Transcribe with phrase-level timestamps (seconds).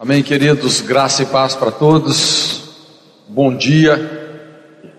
[0.00, 2.62] Amém, queridos, graça e paz para todos.
[3.26, 4.46] Bom dia.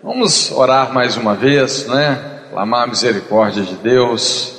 [0.03, 2.41] Vamos orar mais uma vez, né?
[2.51, 4.55] Clamar a misericórdia de Deus.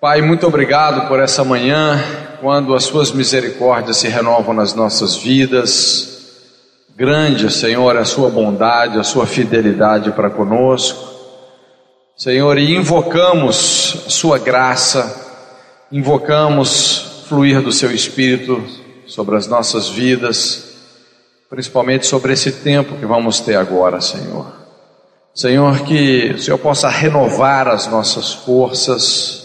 [0.00, 2.00] Pai, muito obrigado por essa manhã,
[2.40, 6.44] quando as suas misericórdias se renovam nas nossas vidas.
[6.94, 11.12] Grande, Senhor, a sua bondade, a sua fidelidade para conosco.
[12.16, 15.42] Senhor, e invocamos a sua graça,
[15.90, 18.62] invocamos fluir do seu espírito
[19.06, 20.76] sobre as nossas vidas,
[21.50, 24.46] principalmente sobre esse tempo que vamos ter agora, Senhor.
[25.34, 29.44] Senhor, que o Senhor possa renovar as nossas forças,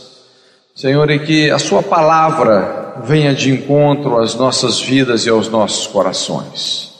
[0.75, 5.87] Senhor, e que a Sua palavra venha de encontro às nossas vidas e aos nossos
[5.87, 6.91] corações.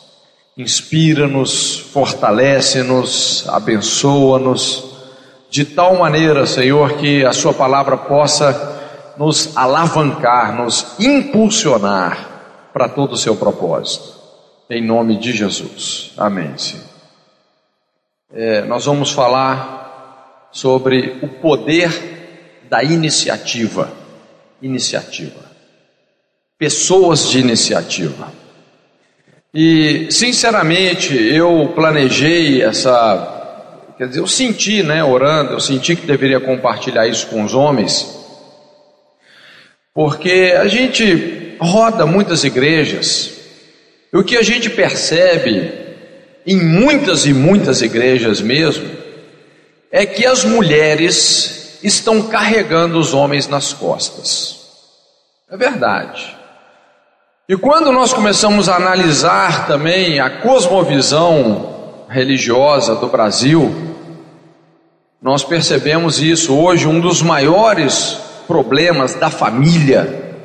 [0.57, 4.83] Inspira-nos, fortalece-nos, abençoa-nos,
[5.49, 8.70] de tal maneira, Senhor, que a Sua palavra possa
[9.17, 12.31] nos alavancar, nos impulsionar
[12.73, 14.19] para todo o seu propósito.
[14.69, 16.11] Em nome de Jesus.
[16.17, 16.55] Amém.
[18.33, 23.91] É, nós vamos falar sobre o poder da iniciativa.
[24.61, 25.51] Iniciativa.
[26.57, 28.31] Pessoas de iniciativa.
[29.53, 33.93] E, sinceramente, eu planejei essa.
[33.97, 38.20] Quer dizer, eu senti, né, orando, eu senti que deveria compartilhar isso com os homens
[39.93, 43.31] porque a gente roda muitas igrejas,
[44.11, 45.71] e o que a gente percebe
[46.45, 48.89] em muitas e muitas igrejas mesmo,
[49.91, 54.59] é que as mulheres estão carregando os homens nas costas.
[55.49, 56.35] É verdade.
[57.47, 63.73] E quando nós começamos a analisar também a cosmovisão religiosa do Brasil,
[65.21, 66.55] nós percebemos isso.
[66.55, 68.17] Hoje, um dos maiores
[68.51, 70.35] problemas da família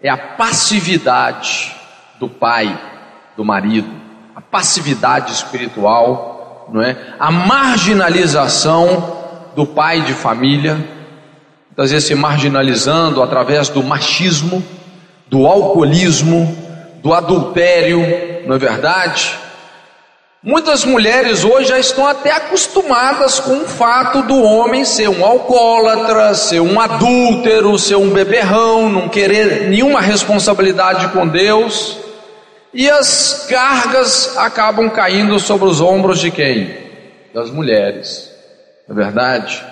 [0.00, 1.74] é a passividade
[2.20, 2.78] do pai,
[3.36, 3.90] do marido,
[4.36, 6.96] a passividade espiritual, não é?
[7.18, 9.16] A marginalização
[9.56, 10.76] do pai de família,
[11.66, 14.64] muitas vezes se marginalizando através do machismo,
[15.28, 16.56] do alcoolismo,
[17.02, 18.00] do adultério,
[18.46, 19.36] não é verdade?
[20.42, 26.34] Muitas mulheres hoje já estão até acostumadas com o fato do homem ser um alcoólatra,
[26.34, 31.98] ser um adúltero, ser um beberrão, não querer nenhuma responsabilidade com Deus,
[32.72, 36.74] e as cargas acabam caindo sobre os ombros de quem?
[37.34, 38.30] Das mulheres,
[38.88, 39.62] não é verdade?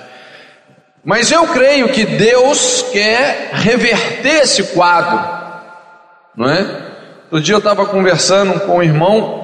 [1.03, 5.19] Mas eu creio que Deus quer reverter esse quadro,
[6.37, 6.89] não é?
[7.31, 9.38] Outro dia eu estava conversando com um irmão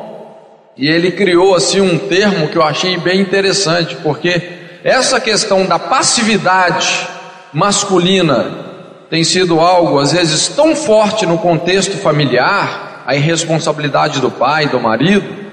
[0.77, 4.43] e ele criou assim um termo que eu achei bem interessante, porque
[4.83, 7.07] essa questão da passividade
[7.53, 8.65] masculina
[9.09, 14.81] tem sido algo às vezes tão forte no contexto familiar, a irresponsabilidade do pai, do
[14.81, 15.45] marido,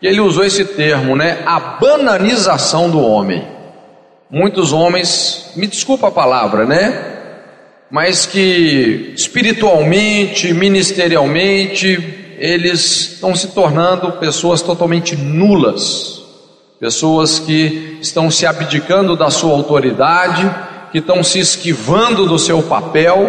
[0.00, 1.42] que ele usou esse termo, né?
[1.44, 3.46] A bananização do homem.
[4.30, 7.12] Muitos homens, me desculpa a palavra, né?
[7.90, 16.20] Mas que espiritualmente, ministerialmente, eles estão se tornando pessoas totalmente nulas,
[16.78, 20.54] pessoas que estão se abdicando da sua autoridade,
[20.92, 23.26] que estão se esquivando do seu papel,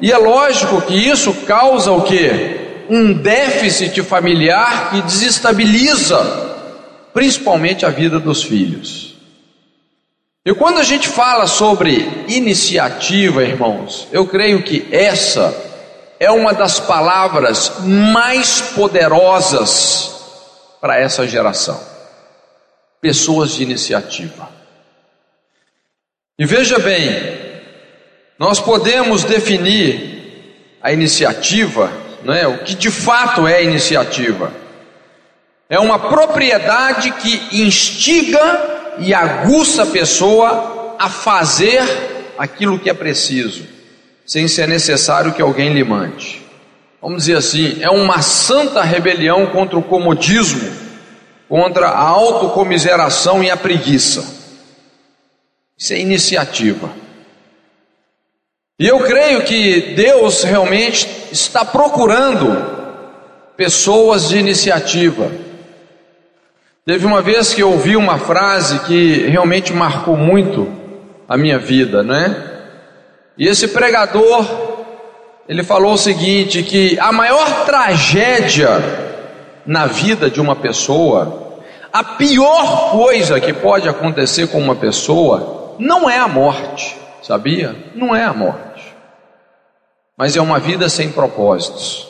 [0.00, 2.84] e é lógico que isso causa o que?
[2.88, 6.16] Um déficit familiar que desestabiliza
[7.12, 9.16] principalmente a vida dos filhos.
[10.44, 15.65] E quando a gente fala sobre iniciativa, irmãos, eu creio que essa
[16.18, 20.14] é uma das palavras mais poderosas
[20.80, 21.80] para essa geração.
[23.00, 24.48] Pessoas de iniciativa.
[26.38, 27.10] E veja bem,
[28.38, 31.90] nós podemos definir a iniciativa,
[32.22, 32.46] não é?
[32.46, 34.52] O que de fato é iniciativa?
[35.68, 41.82] É uma propriedade que instiga e aguça a pessoa a fazer
[42.38, 43.75] aquilo que é preciso
[44.26, 46.42] sem ser necessário que alguém lhe mande.
[47.00, 50.68] Vamos dizer assim, é uma santa rebelião contra o comodismo,
[51.48, 54.24] contra a autocomiseração e a preguiça.
[55.78, 56.90] Isso é iniciativa.
[58.78, 62.74] E eu creio que Deus realmente está procurando
[63.56, 65.30] pessoas de iniciativa.
[66.84, 70.68] Teve uma vez que eu ouvi uma frase que realmente marcou muito
[71.28, 72.55] a minha vida, né?
[73.38, 74.46] E esse pregador,
[75.48, 78.70] ele falou o seguinte: que a maior tragédia
[79.66, 81.60] na vida de uma pessoa,
[81.92, 87.74] a pior coisa que pode acontecer com uma pessoa, não é a morte, sabia?
[87.94, 88.66] Não é a morte.
[90.18, 92.08] mas é uma vida sem propósitos.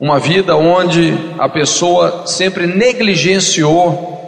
[0.00, 4.18] Uma vida onde a pessoa sempre negligenciou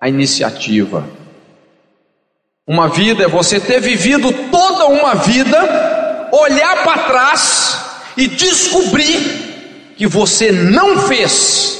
[0.00, 1.04] a iniciativa.
[2.66, 7.84] Uma vida é você ter vivido toda uma vida, olhar para trás
[8.16, 11.72] e descobrir que você não fez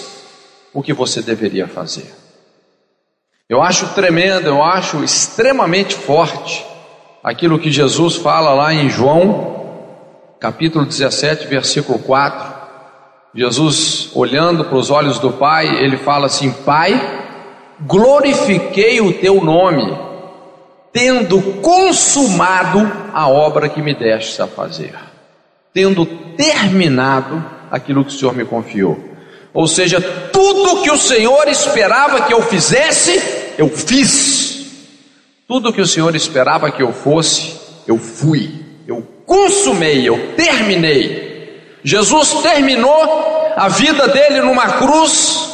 [0.73, 2.13] o que você deveria fazer.
[3.49, 6.65] Eu acho tremendo, eu acho extremamente forte
[7.23, 9.87] aquilo que Jesus fala lá em João,
[10.41, 12.63] capítulo 17, versículo 4.
[13.35, 16.93] Jesus, olhando para os olhos do Pai, ele fala assim: Pai,
[17.81, 19.97] glorifiquei o teu nome,
[20.93, 22.81] tendo consumado
[23.15, 24.95] a obra que me deste a fazer,
[25.73, 26.05] tendo
[26.37, 29.13] terminado aquilo que o Senhor me confiou.
[29.55, 30.01] Ou seja,
[30.33, 33.21] tudo que o Senhor esperava que eu fizesse,
[33.57, 34.53] eu fiz.
[35.49, 38.63] Tudo que o Senhor esperava que eu fosse, eu fui.
[38.87, 41.79] Eu consumei, eu terminei.
[41.85, 45.51] Jesus terminou a vida dele numa cruz,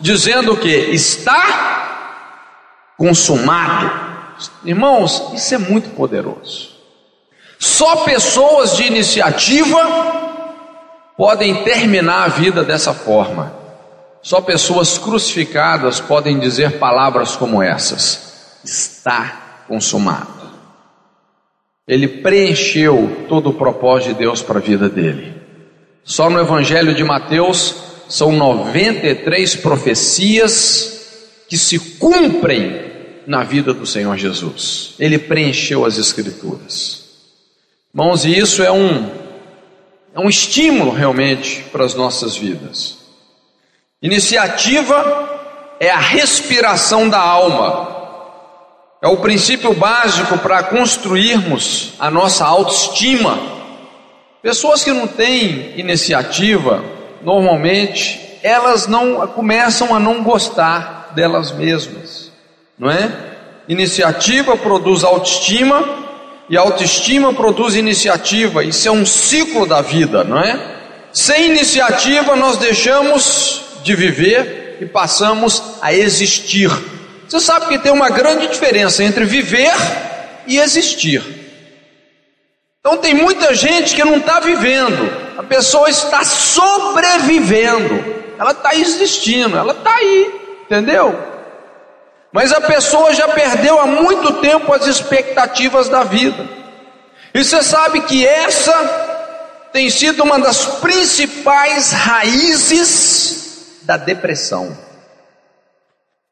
[0.00, 4.11] dizendo que está consumado.
[4.64, 6.72] Irmãos, isso é muito poderoso.
[7.58, 9.78] Só pessoas de iniciativa
[11.16, 13.54] podem terminar a vida dessa forma.
[14.20, 20.42] Só pessoas crucificadas podem dizer palavras como essas: está consumado.
[21.86, 25.40] Ele preencheu todo o propósito de Deus para a vida dele.
[26.04, 27.74] Só no Evangelho de Mateus
[28.08, 32.91] são 93 profecias que se cumprem
[33.26, 34.94] na vida do Senhor Jesus.
[34.98, 37.02] Ele preencheu as Escrituras.
[37.94, 39.10] Irmãos, e isso é um,
[40.14, 42.98] é um estímulo realmente para as nossas vidas.
[44.00, 47.88] Iniciativa é a respiração da alma,
[49.00, 53.52] é o princípio básico para construirmos a nossa autoestima
[54.42, 56.82] Pessoas que não têm iniciativa,
[57.22, 62.31] normalmente, elas não começam a não gostar delas mesmas,
[62.82, 63.08] não é?
[63.68, 66.00] Iniciativa produz autoestima
[66.50, 68.64] e autoestima produz iniciativa.
[68.64, 70.58] Isso é um ciclo da vida, não é?
[71.12, 76.68] Sem iniciativa nós deixamos de viver e passamos a existir.
[77.28, 79.72] Você sabe que tem uma grande diferença entre viver
[80.44, 81.22] e existir.
[82.80, 88.04] Então tem muita gente que não está vivendo, a pessoa está sobrevivendo,
[88.36, 90.32] ela está existindo, ela está aí,
[90.64, 91.31] entendeu?
[92.32, 96.48] Mas a pessoa já perdeu há muito tempo as expectativas da vida.
[97.34, 104.76] E você sabe que essa tem sido uma das principais raízes da depressão.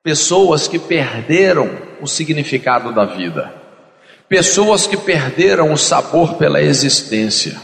[0.02, 1.70] Pessoas que perderam
[2.00, 3.60] o significado da vida
[4.30, 7.60] pessoas que perderam o sabor pela existência.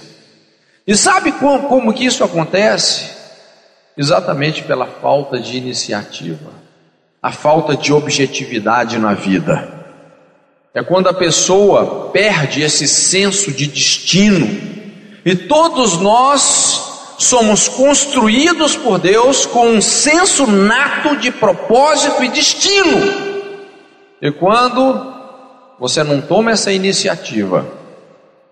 [0.85, 3.09] E sabe como, como que isso acontece?
[3.97, 6.51] Exatamente pela falta de iniciativa,
[7.23, 9.77] a falta de objetividade na vida.
[10.75, 14.47] É quando a pessoa perde esse senso de destino.
[15.25, 23.27] E todos nós somos construídos por Deus com um senso nato de propósito e destino.
[24.21, 25.15] E quando
[25.79, 27.67] você não toma essa iniciativa,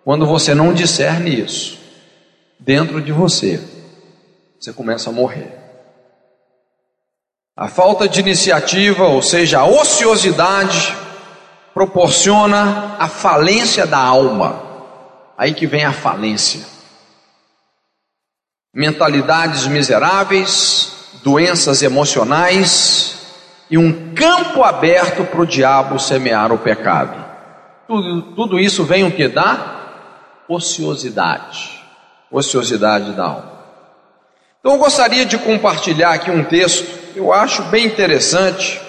[0.04, 1.78] quando você não discerne isso
[2.58, 3.60] dentro de você,
[4.58, 5.63] você começa a morrer.
[7.56, 10.92] A falta de iniciativa, ou seja, a ociosidade,
[11.72, 14.60] proporciona a falência da alma.
[15.38, 16.66] Aí que vem a falência.
[18.74, 23.14] Mentalidades miseráveis, doenças emocionais,
[23.70, 27.24] e um campo aberto para o diabo semear o pecado.
[27.86, 30.42] Tudo, tudo isso vem o que dá?
[30.48, 31.80] Ociosidade.
[32.32, 33.52] Ociosidade da alma.
[34.58, 38.80] Então eu gostaria de compartilhar aqui um texto eu acho bem interessante.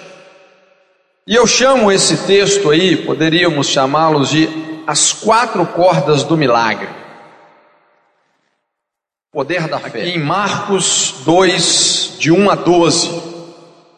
[1.26, 4.48] E eu chamo esse texto aí, poderíamos chamá-los de
[4.86, 6.88] As Quatro Cordas do Milagre.
[9.32, 10.08] Poder da fé.
[10.08, 13.22] Em Marcos 2, de 1 a 12.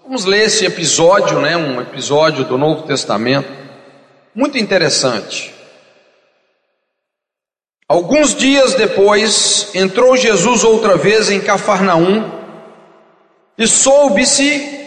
[0.03, 3.49] Vamos ler esse episódio, né, um episódio do Novo Testamento,
[4.35, 5.55] muito interessante.
[7.87, 12.38] Alguns dias depois, entrou Jesus outra vez em Cafarnaum
[13.59, 14.87] e soube-se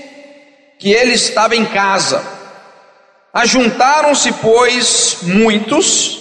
[0.79, 2.23] que ele estava em casa.
[3.33, 6.19] Ajuntaram-se, pois, muitos,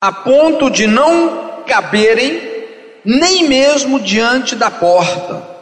[0.00, 2.50] a ponto de não caberem
[3.04, 5.52] nem mesmo diante da porta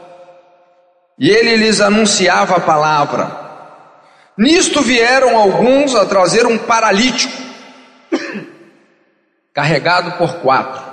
[1.21, 3.30] e ele lhes anunciava a palavra.
[4.38, 7.37] Nisto vieram alguns a trazer um paralítico,
[9.52, 10.89] carregado por quatro.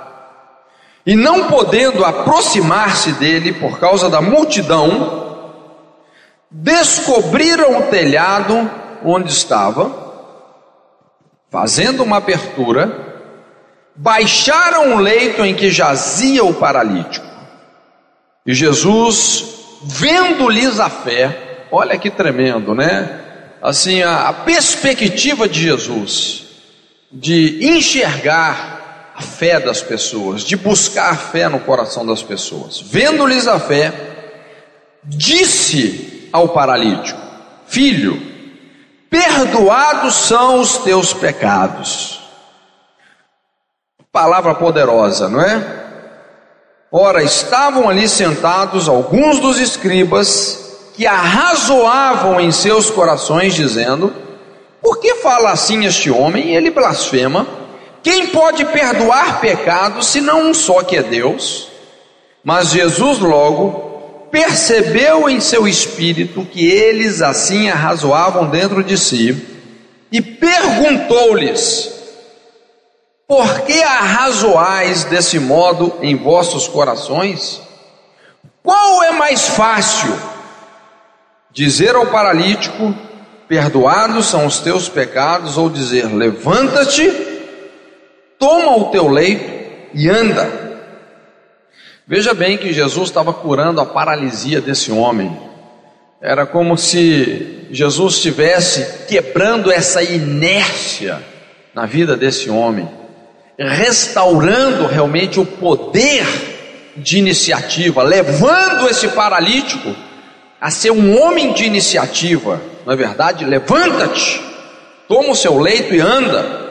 [1.08, 5.54] E não podendo aproximar-se dele por causa da multidão,
[6.50, 8.70] descobriram o telhado
[9.02, 9.90] onde estava,
[11.50, 13.24] fazendo uma abertura,
[13.96, 17.26] baixaram o leito em que jazia o paralítico.
[18.44, 23.18] E Jesus, vendo-lhes a fé, olha que tremendo, né?
[23.62, 26.48] Assim, a, a perspectiva de Jesus,
[27.10, 28.77] de enxergar
[29.18, 32.80] a fé das pessoas, de buscar fé no coração das pessoas.
[32.80, 33.92] Vendo-lhes a fé,
[35.02, 37.20] disse ao paralítico:
[37.66, 38.22] Filho,
[39.10, 42.20] perdoados são os teus pecados.
[44.12, 45.78] Palavra poderosa, não é?
[46.92, 54.14] Ora, estavam ali sentados alguns dos escribas que arrazoavam em seus corações, dizendo:
[54.80, 56.54] Por que fala assim este homem?
[56.54, 57.57] Ele blasfema.
[58.02, 61.68] Quem pode perdoar pecados senão um só que é Deus?
[62.44, 69.36] Mas Jesus logo percebeu em seu espírito que eles assim arrazoavam dentro de si
[70.12, 71.98] e perguntou-lhes:
[73.28, 77.60] por que arrazoais desse modo em vossos corações?
[78.62, 80.18] Qual é mais fácil?
[81.52, 82.94] Dizer ao paralítico:
[83.46, 87.10] Perdoados são os teus pecados, ou dizer: Levanta-te,
[88.38, 89.50] toma o teu leito
[89.94, 90.68] e anda.
[92.06, 95.36] Veja bem que Jesus estava curando a paralisia desse homem.
[96.20, 101.22] Era como se Jesus estivesse quebrando essa inércia
[101.74, 102.98] na vida desse homem
[103.58, 106.24] restaurando realmente o poder
[106.96, 109.94] de iniciativa, levando esse paralítico
[110.60, 113.44] a ser um homem de iniciativa, não é verdade?
[113.44, 114.40] Levanta-te,
[115.08, 116.67] toma o seu leito e anda,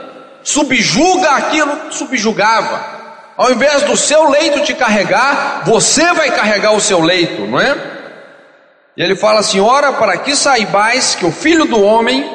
[0.48, 2.98] subjuga aquilo que subjugava.
[3.36, 7.76] Ao invés do seu leito te carregar, você vai carregar o seu leito, não é?
[8.96, 12.28] E ele fala assim: ora, para que saibais que o filho do homem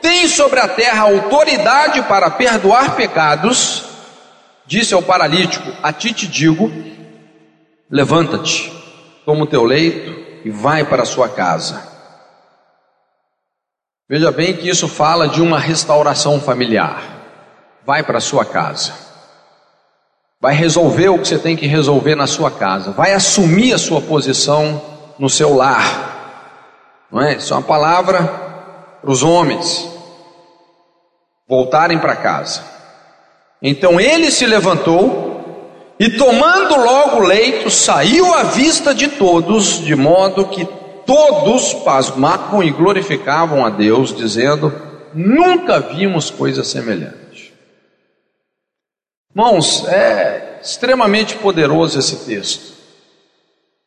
[0.00, 3.94] tem sobre a terra autoridade para perdoar pecados,
[4.66, 6.70] Disse ao paralítico: A ti te digo,
[7.90, 8.72] levanta-te,
[9.24, 10.10] toma o teu leito
[10.44, 11.92] e vai para a sua casa.
[14.08, 17.13] Veja bem que isso fala de uma restauração familiar.
[17.86, 18.92] Vai para sua casa.
[20.40, 22.92] Vai resolver o que você tem que resolver na sua casa.
[22.92, 24.80] Vai assumir a sua posição
[25.18, 27.06] no seu lar.
[27.10, 27.36] Não é?
[27.36, 28.22] Isso é uma palavra
[29.00, 29.88] para os homens
[31.48, 32.62] voltarem para casa.
[33.62, 39.94] Então ele se levantou e, tomando logo o leito, saiu à vista de todos, de
[39.94, 40.66] modo que
[41.06, 44.72] todos pasmavam e glorificavam a Deus, dizendo:
[45.14, 47.23] Nunca vimos coisa semelhante.
[49.34, 52.74] Irmãos, é extremamente poderoso esse texto.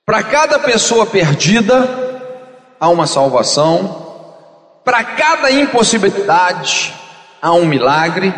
[0.06, 1.88] Para cada pessoa perdida,
[2.80, 4.06] há uma salvação,
[4.84, 6.94] para cada impossibilidade,
[7.42, 8.34] há um milagre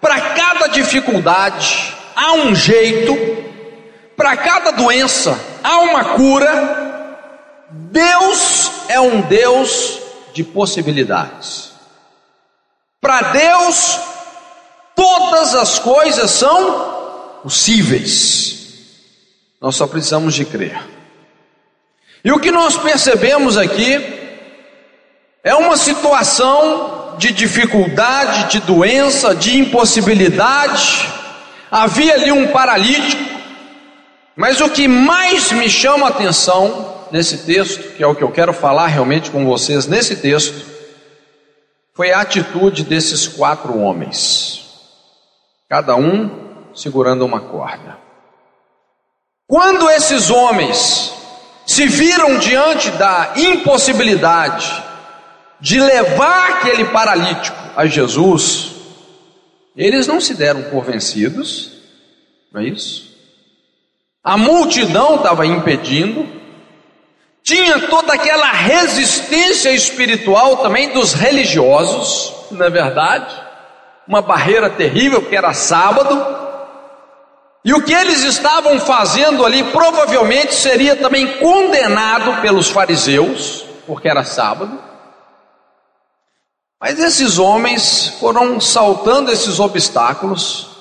[0.00, 3.16] para cada dificuldade há um jeito,
[4.16, 6.86] para cada doença há uma cura.
[7.70, 10.00] Deus é um Deus
[10.32, 11.72] de possibilidades.
[13.00, 14.00] Para Deus,
[14.98, 18.58] todas as coisas são possíveis.
[19.60, 20.76] Nós só precisamos de crer.
[22.24, 24.04] E o que nós percebemos aqui
[25.44, 31.08] é uma situação de dificuldade, de doença, de impossibilidade.
[31.70, 33.22] Havia ali um paralítico.
[34.34, 38.32] Mas o que mais me chama a atenção nesse texto, que é o que eu
[38.32, 40.66] quero falar realmente com vocês nesse texto,
[41.94, 44.67] foi a atitude desses quatro homens,
[45.68, 47.98] cada um segurando uma corda.
[49.46, 51.12] Quando esses homens
[51.66, 54.84] se viram diante da impossibilidade,
[55.60, 58.72] de levar aquele paralítico a Jesus,
[59.76, 61.72] eles não se deram por vencidos,
[62.52, 63.08] não é isso?
[64.22, 66.28] A multidão estava impedindo,
[67.42, 73.47] tinha toda aquela resistência espiritual também dos religiosos, não é verdade?
[74.08, 76.38] Uma barreira terrível, porque era sábado,
[77.64, 84.24] e o que eles estavam fazendo ali provavelmente seria também condenado pelos fariseus, porque era
[84.24, 84.82] sábado.
[86.80, 90.78] Mas esses homens foram saltando esses obstáculos.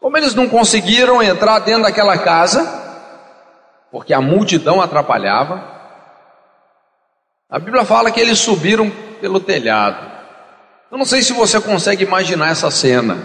[0.00, 2.64] Como eles não conseguiram entrar dentro daquela casa,
[3.90, 5.62] porque a multidão atrapalhava,
[7.50, 8.88] a Bíblia fala que eles subiram
[9.20, 10.17] pelo telhado.
[10.90, 13.18] Eu não sei se você consegue imaginar essa cena.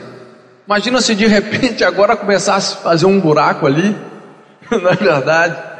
[0.66, 3.96] Imagina se de repente agora começasse a fazer um buraco ali,
[4.70, 5.74] não é verdade?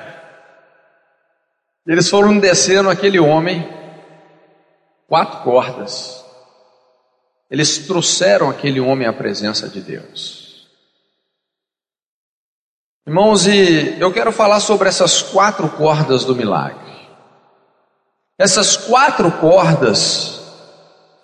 [1.86, 3.70] Eles foram descendo aquele homem,
[5.08, 6.24] quatro cordas.
[7.52, 10.70] Eles trouxeram aquele homem à presença de Deus.
[13.06, 16.80] Irmãos, e eu quero falar sobre essas quatro cordas do milagre.
[18.40, 20.43] Essas quatro cordas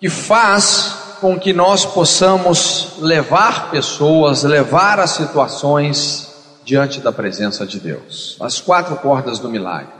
[0.00, 6.30] que faz com que nós possamos levar pessoas, levar as situações
[6.64, 8.36] diante da presença de Deus.
[8.40, 9.92] As quatro cordas do milagre.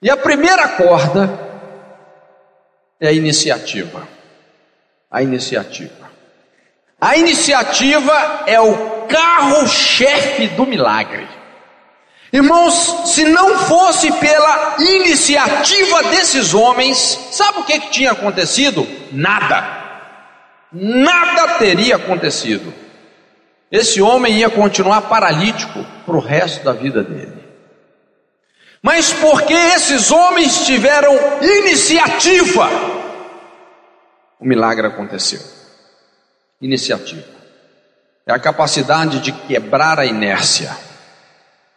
[0.00, 1.38] E a primeira corda
[2.98, 4.08] é a iniciativa.
[5.10, 6.10] A iniciativa.
[7.00, 8.12] A iniciativa
[8.46, 11.28] é o carro-chefe do milagre.
[12.34, 16.96] Irmãos, se não fosse pela iniciativa desses homens,
[17.30, 18.84] sabe o que, que tinha acontecido?
[19.12, 20.10] Nada.
[20.72, 22.74] Nada teria acontecido.
[23.70, 27.38] Esse homem ia continuar paralítico para o resto da vida dele.
[28.82, 32.68] Mas porque esses homens tiveram iniciativa,
[34.40, 35.40] o milagre aconteceu.
[36.60, 37.28] Iniciativa
[38.26, 40.76] é a capacidade de quebrar a inércia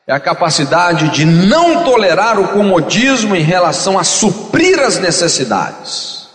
[0.08, 6.30] é a capacidade de não tolerar o comodismo em relação a suprir as necessidades,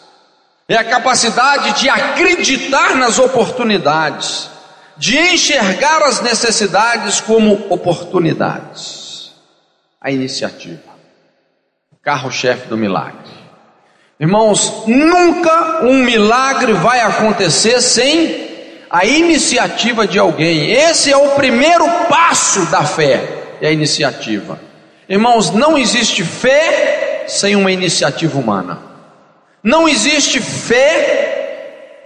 [0.69, 4.51] é a capacidade de acreditar nas oportunidades,
[4.99, 9.33] de enxergar as necessidades como oportunidades.
[9.99, 10.93] A iniciativa,
[12.03, 13.31] carro-chefe do milagre.
[14.21, 18.51] Irmãos, nunca um milagre vai acontecer sem
[18.91, 20.71] a iniciativa de alguém.
[20.71, 24.61] Esse é o primeiro passo da fé é a iniciativa.
[25.09, 28.83] Irmãos, não existe fé sem uma iniciativa humana.
[29.63, 32.03] Não existe fé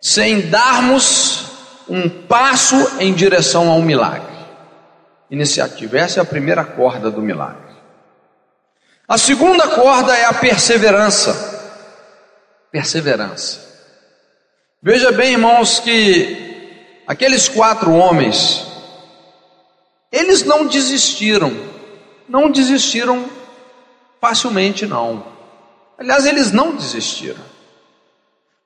[0.00, 1.46] sem darmos
[1.88, 4.38] um passo em direção ao milagre.
[5.28, 7.74] Iniciativa, essa é a primeira corda do milagre.
[9.08, 11.56] A segunda corda é a perseverança.
[12.70, 13.66] Perseverança.
[14.80, 18.67] Veja bem, irmãos, que aqueles quatro homens
[20.10, 21.52] eles não desistiram,
[22.28, 23.26] não desistiram
[24.20, 25.24] facilmente, não.
[25.98, 27.42] Aliás, eles não desistiram.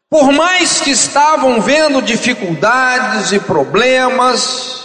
[0.09, 4.85] Por mais que estavam vendo dificuldades e problemas,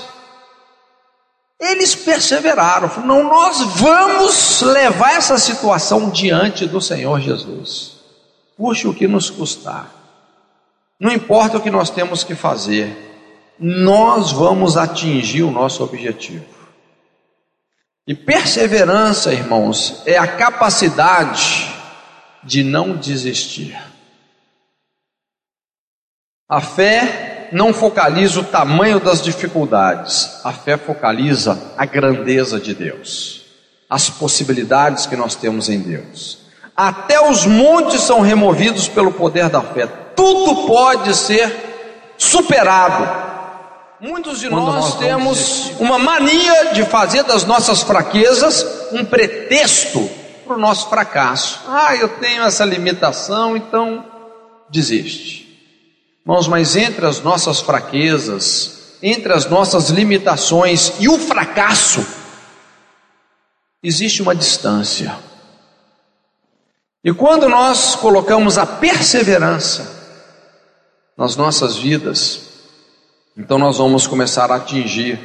[1.60, 2.90] eles perseveraram.
[3.06, 7.98] Não, nós vamos levar essa situação diante do Senhor Jesus.
[8.58, 9.92] Puxe o que nos custar.
[11.00, 13.07] Não importa o que nós temos que fazer
[13.60, 16.46] nós vamos atingir o nosso objetivo.
[18.08, 21.68] E perseverança, irmãos, é a capacidade
[22.44, 23.78] de não desistir.
[26.48, 33.46] A fé não focaliza o tamanho das dificuldades, a fé focaliza a grandeza de Deus,
[33.90, 36.46] as possibilidades que nós temos em Deus.
[36.76, 43.27] Até os montes são removidos pelo poder da fé, tudo pode ser superado
[44.00, 50.08] Muitos de nós, temos uma mania de fazer das nossas fraquezas um pretexto
[50.46, 51.62] para o nosso fracasso.
[51.68, 54.06] Ah, eu tenho essa limitação, então
[54.70, 55.48] desiste.
[56.24, 62.06] Irmãos, mas entre as nossas fraquezas, entre as nossas limitações e o fracasso,
[63.82, 65.18] existe uma distância.
[67.04, 69.92] E quando nós colocamos a perseverança
[71.18, 72.47] nas nossas vidas,
[73.38, 75.20] então nós vamos começar a atingir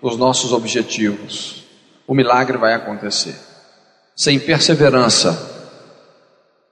[0.00, 1.64] os nossos objetivos.
[2.06, 3.34] O milagre vai acontecer.
[4.16, 5.36] Sem perseverança,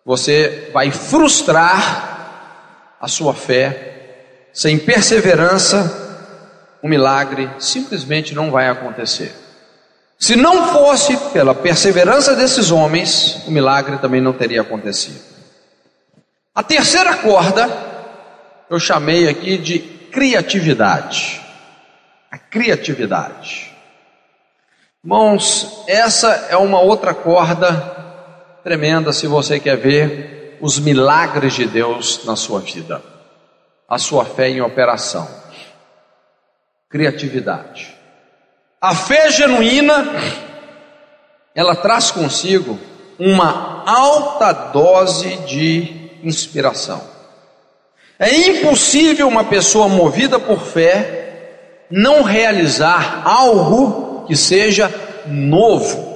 [0.05, 4.49] você vai frustrar a sua fé.
[4.53, 6.39] Sem perseverança,
[6.81, 9.35] o milagre simplesmente não vai acontecer.
[10.19, 15.21] Se não fosse pela perseverança desses homens, o milagre também não teria acontecido.
[16.55, 17.69] A terceira corda,
[18.71, 21.43] eu chamei aqui de criatividade.
[22.31, 23.71] A criatividade.
[25.05, 27.95] Irmãos, essa é uma outra corda
[28.65, 33.03] tremenda se você quer ver os milagres de Deus na sua vida,
[33.87, 35.29] a sua fé em operação.
[36.89, 37.95] Criatividade.
[38.81, 40.03] A fé genuína,
[41.55, 42.79] ela traz consigo
[43.19, 47.16] uma alta dose de inspiração.
[48.19, 51.17] É impossível uma pessoa movida por fé
[51.91, 54.93] não realizar algo que seja
[55.27, 56.07] novo.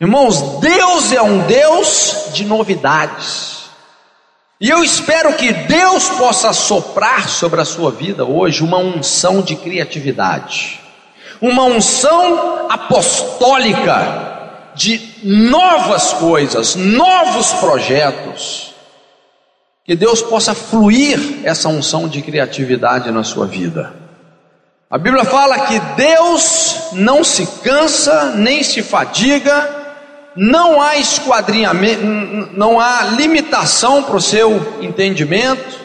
[0.00, 3.66] Irmãos, Deus é um Deus de novidades.
[4.60, 9.54] E eu espero que Deus possa soprar sobre a sua vida hoje uma unção de
[9.54, 10.80] criatividade,
[11.42, 18.65] uma unção apostólica de novas coisas, novos projetos.
[19.86, 23.94] Que Deus possa fluir essa unção de criatividade na sua vida.
[24.90, 29.76] A Bíblia fala que Deus não se cansa nem se fadiga
[30.36, 32.02] não há esquadrinhamento,
[32.52, 35.80] não há limitação para o seu entendimento,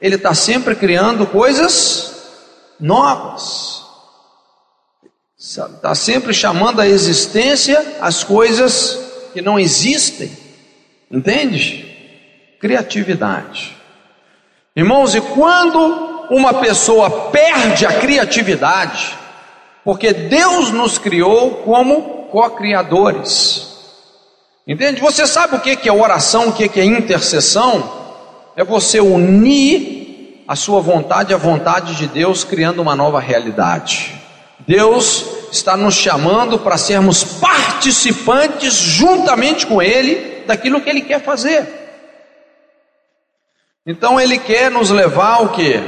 [0.00, 2.16] ele está sempre criando coisas
[2.80, 3.82] novas,
[5.38, 8.98] está sempre chamando a existência as coisas
[9.32, 10.36] que não existem,
[11.08, 11.89] entende?
[12.60, 13.74] Criatividade,
[14.76, 19.18] irmãos, e quando uma pessoa perde a criatividade,
[19.84, 23.68] porque Deus nos criou como co-criadores.
[24.66, 25.00] Entende?
[25.00, 27.98] Você sabe o que é oração, o que é intercessão?
[28.54, 34.14] É você unir a sua vontade à vontade de Deus, criando uma nova realidade.
[34.66, 41.79] Deus está nos chamando para sermos participantes juntamente com Ele daquilo que Ele quer fazer.
[43.86, 45.80] Então Ele quer nos levar ao que?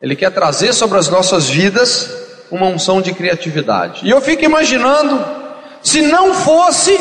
[0.00, 2.10] Ele quer trazer sobre as nossas vidas
[2.50, 4.06] uma unção de criatividade.
[4.06, 5.24] E eu fico imaginando,
[5.82, 6.96] se não fosse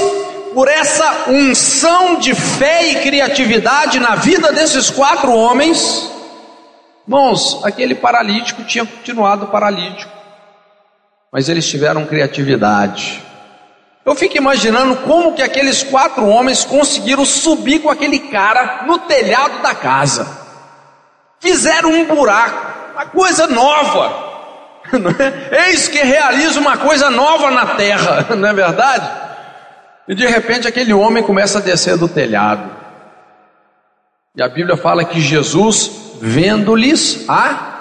[0.53, 6.09] por essa unção de fé e criatividade na vida desses quatro homens,
[7.05, 10.11] irmãos, aquele paralítico tinha continuado paralítico,
[11.31, 13.30] mas eles tiveram criatividade.
[14.03, 19.61] Eu fico imaginando como que aqueles quatro homens conseguiram subir com aquele cara no telhado
[19.61, 20.27] da casa.
[21.39, 24.29] Fizeram um buraco, uma coisa nova.
[25.51, 25.69] É?
[25.69, 29.09] Eis que realiza uma coisa nova na terra, não é verdade?
[30.07, 32.69] E de repente aquele homem começa a descer do telhado.
[34.35, 37.77] E a Bíblia fala que Jesus, vendo-lhes a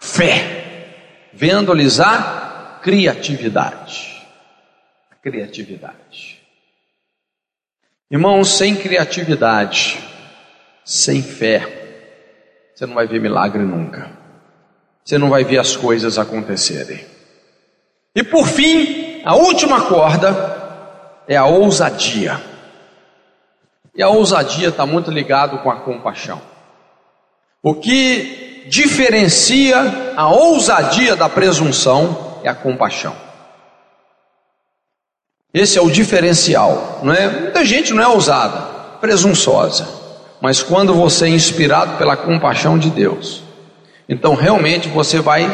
[0.00, 0.86] fé,
[1.34, 4.11] vendo-lhes a criatividade.
[5.22, 6.42] Criatividade.
[8.10, 9.98] Irmãos, sem criatividade,
[10.84, 14.22] sem fé, você não vai ver milagre nunca
[15.04, 17.04] você não vai ver as coisas acontecerem.
[18.14, 22.40] E por fim, a última corda é a ousadia.
[23.94, 26.40] E a ousadia está muito ligado com a compaixão.
[27.62, 29.76] O que diferencia
[30.16, 33.14] a ousadia da presunção é a compaixão.
[35.54, 37.28] Esse é o diferencial, não é?
[37.28, 38.58] Muita gente não é ousada,
[39.00, 39.86] presunçosa.
[40.40, 43.42] Mas quando você é inspirado pela compaixão de Deus,
[44.08, 45.46] então realmente você vai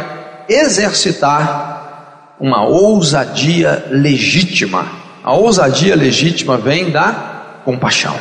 [0.48, 4.86] exercitar uma ousadia legítima.
[5.24, 8.18] A ousadia legítima vem da compaixão.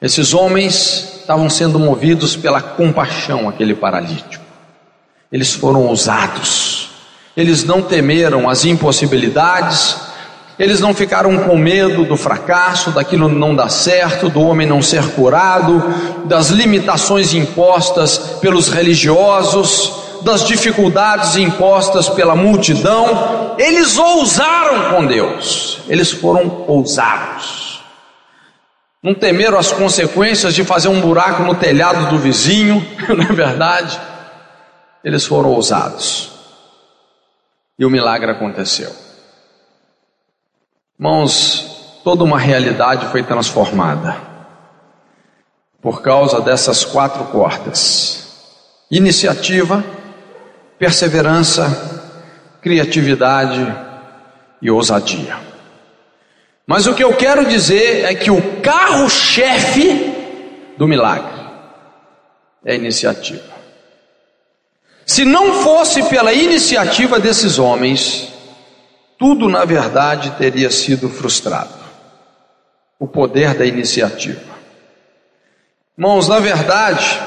[0.00, 4.44] Esses homens estavam sendo movidos pela compaixão, aquele paralítico.
[5.30, 6.90] Eles foram ousados.
[7.36, 10.09] Eles não temeram as impossibilidades,
[10.60, 15.02] eles não ficaram com medo do fracasso, daquilo não dar certo, do homem não ser
[15.12, 15.82] curado,
[16.26, 23.56] das limitações impostas pelos religiosos, das dificuldades impostas pela multidão.
[23.56, 27.82] Eles ousaram com Deus, eles foram ousados.
[29.02, 33.98] Não temeram as consequências de fazer um buraco no telhado do vizinho, não é verdade?
[35.02, 36.32] Eles foram ousados.
[37.78, 39.09] E o milagre aconteceu.
[41.00, 44.18] Irmãos, toda uma realidade foi transformada
[45.80, 48.28] por causa dessas quatro cordas:
[48.90, 49.82] iniciativa,
[50.78, 52.20] perseverança,
[52.60, 53.66] criatividade
[54.60, 55.38] e ousadia.
[56.66, 61.40] Mas o que eu quero dizer é que o carro-chefe do milagre
[62.62, 63.54] é a iniciativa.
[65.06, 68.30] Se não fosse pela iniciativa desses homens,
[69.20, 71.78] tudo na verdade teria sido frustrado.
[72.98, 74.40] O poder da iniciativa.
[75.96, 77.20] Irmãos, na verdade,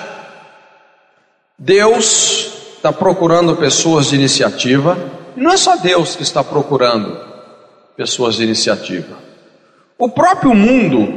[1.57, 4.97] Deus está procurando pessoas de iniciativa,
[5.37, 7.15] e não é só Deus que está procurando
[7.95, 9.15] pessoas de iniciativa.
[9.95, 11.07] O próprio mundo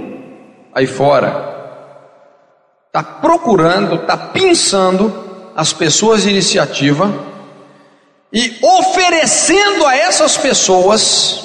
[0.75, 1.55] aí fora
[2.89, 7.11] está procurando, está pensando as pessoas de iniciativa
[8.33, 11.45] e oferecendo a essas pessoas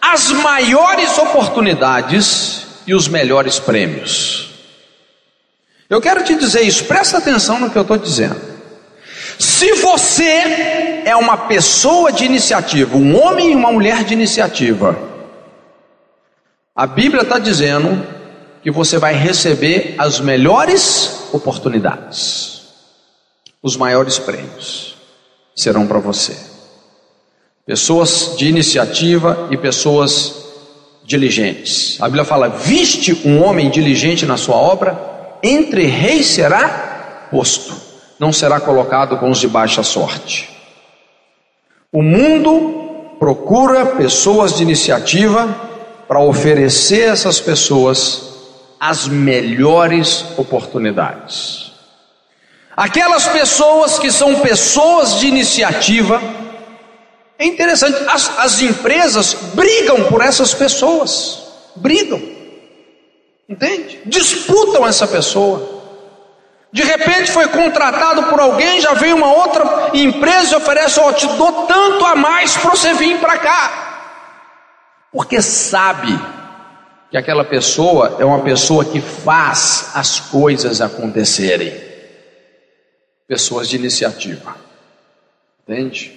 [0.00, 4.50] as maiores oportunidades e os melhores prêmios.
[5.88, 8.40] Eu quero te dizer isso, presta atenção no que eu estou dizendo.
[9.38, 14.98] Se você é uma pessoa de iniciativa, um homem e uma mulher de iniciativa,
[16.74, 18.06] a Bíblia está dizendo
[18.62, 22.60] que você vai receber as melhores oportunidades.
[23.62, 24.99] Os maiores prêmios
[25.60, 26.36] serão para você.
[27.66, 30.34] Pessoas de iniciativa e pessoas
[31.04, 32.00] diligentes.
[32.00, 34.98] A Bíblia fala: Viste um homem diligente na sua obra,
[35.42, 37.74] entre reis será posto,
[38.18, 40.48] não será colocado com os de baixa sorte.
[41.92, 45.48] O mundo procura pessoas de iniciativa
[46.08, 48.30] para oferecer a essas pessoas
[48.80, 51.69] as melhores oportunidades.
[52.80, 56.18] Aquelas pessoas que são pessoas de iniciativa,
[57.38, 61.42] é interessante, as, as empresas brigam por essas pessoas,
[61.76, 62.22] brigam,
[63.46, 64.00] entende?
[64.06, 65.82] Disputam essa pessoa.
[66.72, 71.12] De repente foi contratado por alguém, já veio uma outra empresa e oferece, ó, oh,
[71.12, 73.72] te dou tanto a mais para você vir para cá.
[75.12, 76.18] Porque sabe
[77.10, 81.89] que aquela pessoa é uma pessoa que faz as coisas acontecerem.
[83.30, 84.56] Pessoas de iniciativa.
[85.62, 86.10] Entende?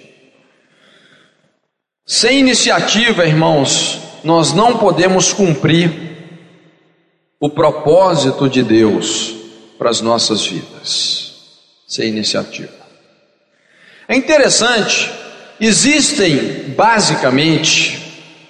[2.04, 5.92] Sem iniciativa, irmãos, nós não podemos cumprir
[7.38, 9.32] o propósito de Deus
[9.78, 11.34] para as nossas vidas.
[11.86, 12.84] Sem iniciativa.
[14.08, 15.08] É interessante,
[15.60, 17.96] existem basicamente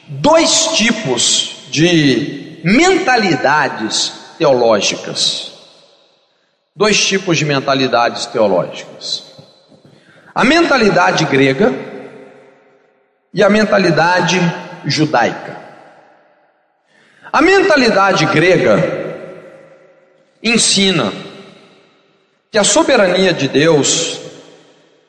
[0.08, 5.52] dois tipos de mentalidades teológicas.
[6.76, 9.32] Dois tipos de mentalidades teológicas:
[10.34, 11.72] a mentalidade grega
[13.32, 14.40] e a mentalidade
[14.84, 15.56] judaica.
[17.32, 18.76] A mentalidade grega
[20.42, 21.12] ensina
[22.50, 24.20] que a soberania de Deus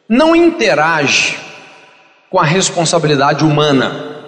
[0.08, 1.40] não interage
[2.30, 4.24] com a responsabilidade humana.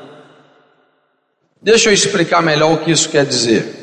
[1.61, 3.76] Deixa eu explicar melhor o que isso quer dizer.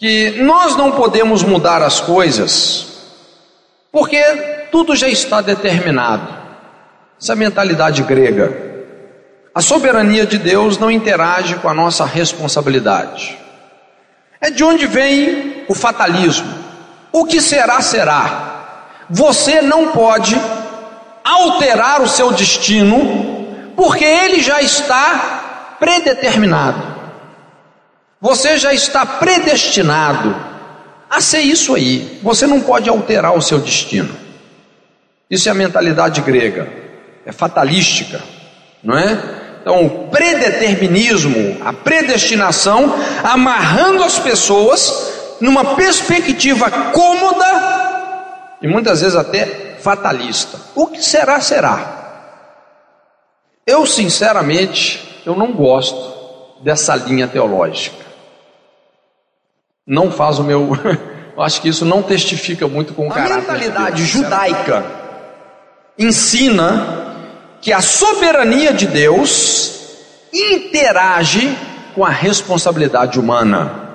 [0.00, 2.86] Que nós não podemos mudar as coisas,
[3.92, 4.18] porque
[4.72, 6.26] tudo já está determinado.
[7.20, 8.70] Essa mentalidade grega.
[9.54, 13.38] A soberania de Deus não interage com a nossa responsabilidade.
[14.40, 16.48] É de onde vem o fatalismo.
[17.12, 19.04] O que será, será.
[19.10, 20.40] Você não pode
[21.22, 26.99] alterar o seu destino, porque ele já está predeterminado.
[28.20, 30.36] Você já está predestinado
[31.08, 32.20] a ser isso aí.
[32.22, 34.14] Você não pode alterar o seu destino.
[35.30, 36.68] Isso é a mentalidade grega,
[37.24, 38.20] é fatalística,
[38.82, 39.16] não é?
[39.62, 49.76] Então, o predeterminismo, a predestinação, amarrando as pessoas numa perspectiva cômoda e muitas vezes até
[49.80, 50.58] fatalista.
[50.74, 52.00] O que será, será.
[53.66, 58.09] Eu, sinceramente, eu não gosto dessa linha teológica.
[59.86, 60.70] Não faz o meu.
[61.36, 63.32] eu acho que isso não testifica muito com o a caráter.
[63.32, 64.84] A mentalidade de judaica
[65.98, 67.16] ensina
[67.60, 69.78] que a soberania de Deus
[70.32, 71.56] interage
[71.94, 73.88] com a responsabilidade humana.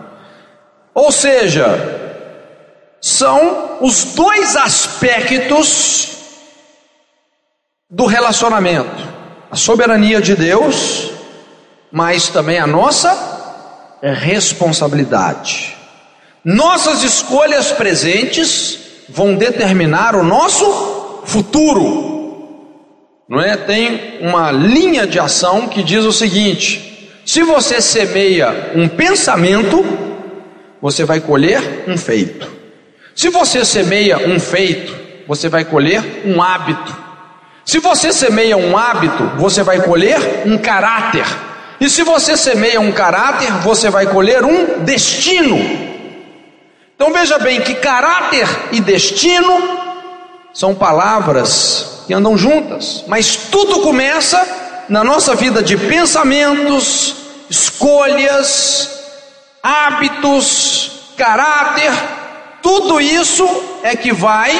[0.93, 1.67] Ou seja,
[3.01, 6.17] são os dois aspectos
[7.89, 9.03] do relacionamento:
[9.49, 11.15] a soberania de Deus
[11.95, 15.74] mas também a nossa responsabilidade.
[16.45, 18.77] Nossas escolhas presentes
[19.09, 22.13] vão determinar o nosso futuro.
[23.27, 23.57] Não é?
[23.57, 29.83] Tem uma linha de ação que diz o seguinte: se você semeia um pensamento,
[30.79, 32.47] você vai colher um feito.
[33.15, 34.95] Se você semeia um feito,
[35.27, 36.95] você vai colher um hábito.
[37.65, 41.25] Se você semeia um hábito, você vai colher um caráter.
[41.81, 45.84] E se você semeia um caráter, você vai colher um destino.
[46.95, 49.61] Então veja bem que caráter e destino
[50.53, 57.15] são palavras que andam juntas, mas tudo começa na nossa vida de pensamentos,
[57.49, 58.89] escolhas,
[59.61, 61.91] hábitos, caráter,
[62.61, 63.45] tudo isso
[63.83, 64.51] é que vai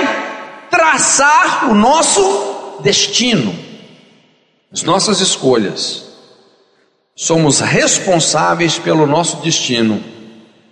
[0.69, 3.57] traçar o nosso destino,
[4.71, 6.03] as nossas escolhas.
[7.15, 10.03] Somos responsáveis pelo nosso destino.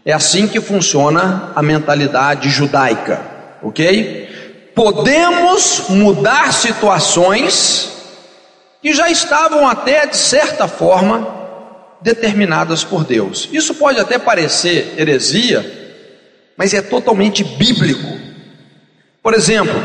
[0.05, 3.21] É assim que funciona a mentalidade judaica,
[3.61, 4.29] ok?
[4.75, 7.91] Podemos mudar situações
[8.81, 11.41] que já estavam até de certa forma
[12.01, 13.47] determinadas por Deus.
[13.53, 15.65] Isso pode até parecer heresia,
[16.57, 18.19] mas é totalmente bíblico.
[19.21, 19.81] Por exemplo,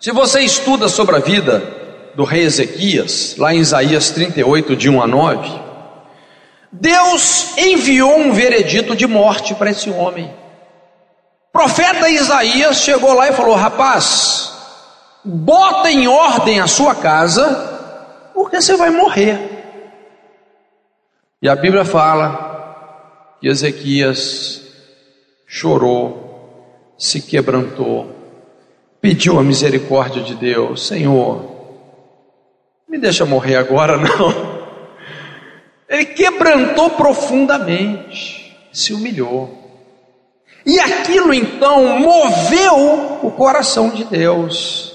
[0.00, 1.62] se você estuda sobre a vida
[2.14, 5.63] do rei Ezequias, lá em Isaías 38, de 1 a 9,
[6.80, 10.26] Deus enviou um veredito de morte para esse homem.
[11.48, 14.52] O profeta Isaías chegou lá e falou: Rapaz,
[15.24, 19.38] bota em ordem a sua casa, porque você vai morrer.
[21.40, 24.62] E a Bíblia fala que Ezequias
[25.46, 28.10] chorou, se quebrantou,
[29.00, 31.54] pediu a misericórdia de Deus: Senhor,
[32.88, 34.43] me deixa morrer agora, não.
[35.94, 39.62] Ele quebrantou profundamente, se humilhou.
[40.66, 44.92] E aquilo então moveu o coração de Deus.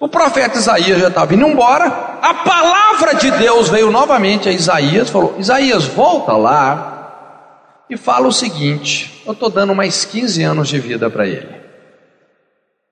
[0.00, 1.86] O profeta Isaías já estava indo embora,
[2.22, 8.32] a palavra de Deus veio novamente a Isaías, falou: Isaías, volta lá e fala o
[8.32, 11.60] seguinte: eu estou dando mais 15 anos de vida para ele,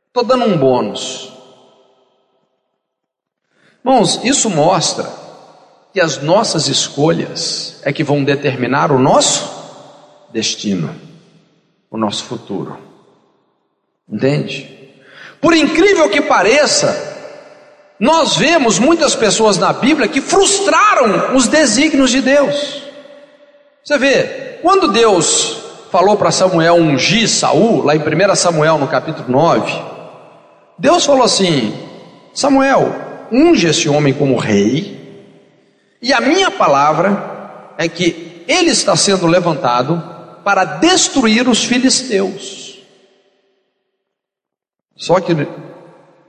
[0.09, 1.33] estou dando um bônus.
[3.83, 5.26] Irmãos, isso mostra
[5.97, 9.51] que as nossas escolhas é que vão determinar o nosso
[10.31, 10.95] destino,
[11.91, 12.77] o nosso futuro.
[14.07, 14.93] Entende?
[15.41, 17.17] Por incrível que pareça,
[17.99, 22.83] nós vemos muitas pessoas na Bíblia que frustraram os desígnios de Deus.
[23.83, 29.31] Você vê, quando Deus falou para Samuel ungir Saul, lá em 1 Samuel no capítulo
[29.31, 29.73] 9,
[30.79, 31.75] Deus falou assim:
[32.35, 32.95] Samuel,
[33.33, 35.06] unge esse homem como rei,
[36.01, 40.03] e a minha palavra é que ele está sendo levantado
[40.45, 42.79] para destruir os filisteus.
[44.97, 45.35] Só que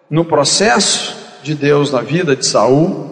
[0.09, 3.07] no processo de Deus na vida de Saul,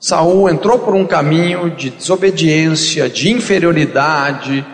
[0.00, 4.64] Saul entrou por um caminho de desobediência, de inferioridade,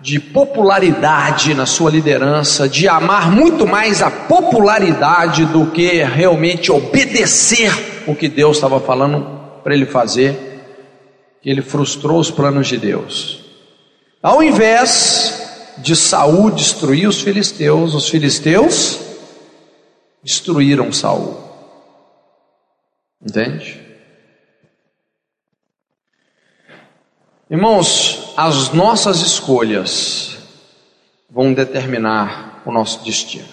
[0.00, 8.02] de popularidade na sua liderança, de amar muito mais a popularidade do que realmente obedecer
[8.06, 10.36] o que Deus estava falando para ele fazer,
[11.40, 13.44] que ele frustrou os planos de Deus.
[14.22, 19.00] Ao invés de Saul destruir os filisteus, os filisteus
[20.22, 21.42] destruíram Saul.
[23.20, 23.80] Entende?
[27.50, 30.38] Irmãos, as nossas escolhas
[31.28, 33.48] vão determinar o nosso destino.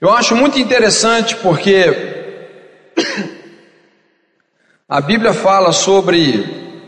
[0.00, 2.14] Eu acho muito interessante porque
[4.88, 6.82] a Bíblia fala sobre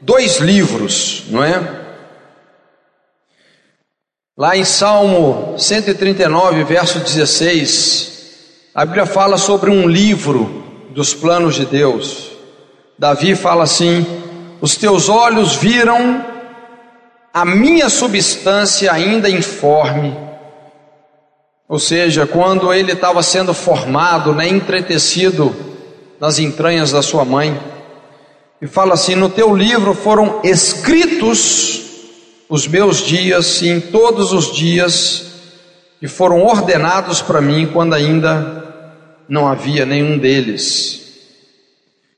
[0.00, 1.80] dois livros, não é?
[4.36, 11.66] Lá em Salmo 139, verso 16, a Bíblia fala sobre um livro dos planos de
[11.66, 12.30] Deus.
[12.98, 14.06] Davi fala assim:
[14.62, 16.24] Os teus olhos viram
[17.34, 20.16] a minha substância ainda informe.
[21.68, 25.71] Ou seja, quando ele estava sendo formado, né, entretecido
[26.22, 27.60] nas entranhas da sua mãe,
[28.60, 31.82] e fala assim: No teu livro foram escritos
[32.48, 35.32] os meus dias, sim, todos os dias,
[36.00, 38.62] e foram ordenados para mim quando ainda
[39.28, 41.00] não havia nenhum deles.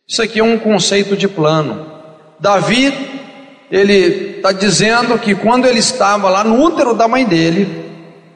[0.06, 1.90] Isso aqui é um conceito de plano.
[2.38, 2.92] Davi,
[3.70, 7.86] ele está dizendo que quando ele estava lá no útero da mãe dele,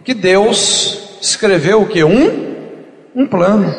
[0.02, 2.02] que Deus escreveu o que?
[2.02, 2.54] Um,
[3.14, 3.74] um plano,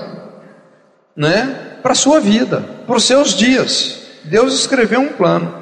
[1.15, 1.65] né?
[1.82, 4.00] Para a sua vida, para os seus dias.
[4.24, 5.60] Deus escreveu um plano.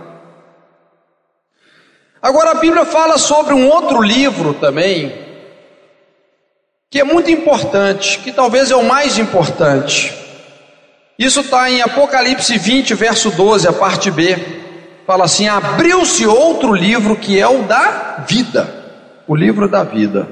[2.22, 5.14] Agora a Bíblia fala sobre um outro livro também,
[6.90, 10.14] que é muito importante, que talvez é o mais importante.
[11.18, 14.38] Isso está em Apocalipse 20, verso 12, a parte B.
[15.06, 18.86] Fala assim: abriu-se outro livro que é o da vida,
[19.28, 20.28] o livro da vida.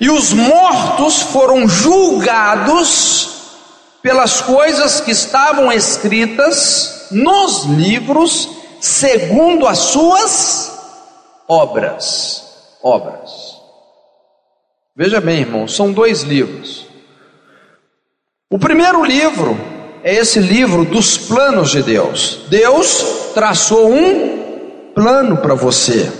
[0.00, 3.31] E os mortos foram julgados
[4.02, 8.48] pelas coisas que estavam escritas nos livros,
[8.80, 10.72] segundo as suas
[11.48, 12.42] obras.
[12.82, 13.30] Obras.
[14.96, 16.86] Veja bem, irmão, são dois livros.
[18.50, 19.58] O primeiro livro
[20.02, 22.40] é esse livro dos planos de Deus.
[22.48, 26.12] Deus traçou um plano para você.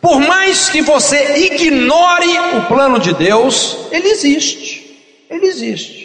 [0.00, 5.24] Por mais que você ignore o plano de Deus, ele existe.
[5.30, 6.03] Ele existe.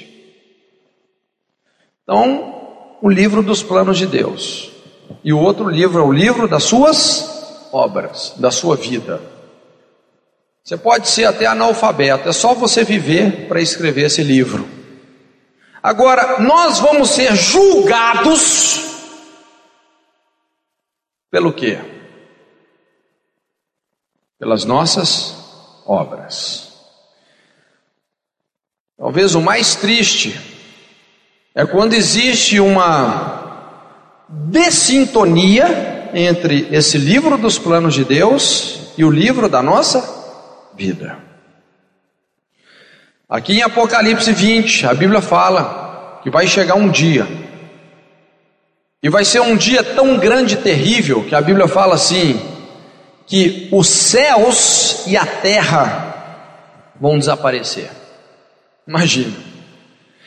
[2.09, 4.71] Então, o livro dos planos de Deus.
[5.23, 9.21] E o outro livro é o livro das suas obras, da sua vida.
[10.63, 14.67] Você pode ser até analfabeto, é só você viver para escrever esse livro.
[15.83, 18.79] Agora, nós vamos ser julgados
[21.29, 21.77] pelo quê?
[24.39, 26.73] Pelas nossas obras.
[28.97, 30.57] Talvez o mais triste
[31.53, 33.39] é quando existe uma
[34.27, 41.17] dessintonia entre esse livro dos planos de Deus e o livro da nossa vida.
[43.27, 47.27] Aqui em Apocalipse 20, a Bíblia fala que vai chegar um dia,
[49.01, 52.39] e vai ser um dia tão grande e terrível que a Bíblia fala assim:
[53.25, 57.89] que os céus e a terra vão desaparecer.
[58.87, 59.48] Imagina.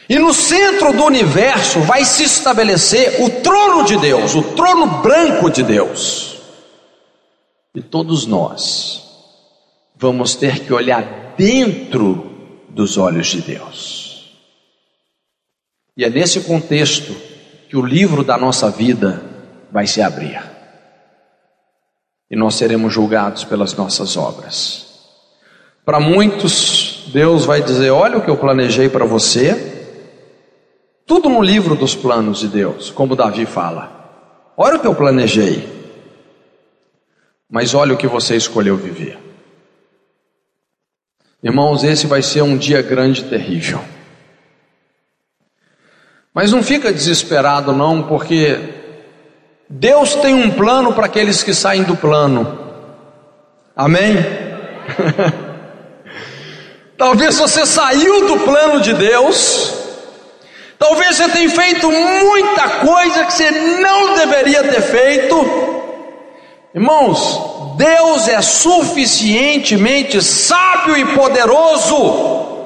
[0.09, 5.49] E no centro do universo vai se estabelecer o trono de Deus, o trono branco
[5.49, 6.39] de Deus.
[7.75, 9.03] E todos nós
[9.97, 12.31] vamos ter que olhar dentro
[12.69, 14.33] dos olhos de Deus.
[15.97, 17.15] E é nesse contexto
[17.69, 19.23] que o livro da nossa vida
[19.71, 20.43] vai se abrir.
[22.31, 24.87] E nós seremos julgados pelas nossas obras.
[25.85, 29.72] Para muitos, Deus vai dizer: Olha o que eu planejei para você
[31.07, 34.03] tudo no livro dos planos de Deus, como Davi fala.
[34.57, 35.69] Olha o que eu planejei,
[37.51, 39.19] mas olha o que você escolheu viver.
[41.43, 43.81] Irmãos, esse vai ser um dia grande e terrível.
[46.33, 48.59] Mas não fica desesperado, não, porque
[49.69, 52.59] Deus tem um plano para aqueles que saem do plano.
[53.75, 54.17] Amém?
[56.97, 59.82] Talvez você saiu do plano de Deus
[60.83, 65.37] Talvez você tenha feito muita coisa que você não deveria ter feito.
[66.75, 72.57] Irmãos, Deus é suficientemente sábio e poderoso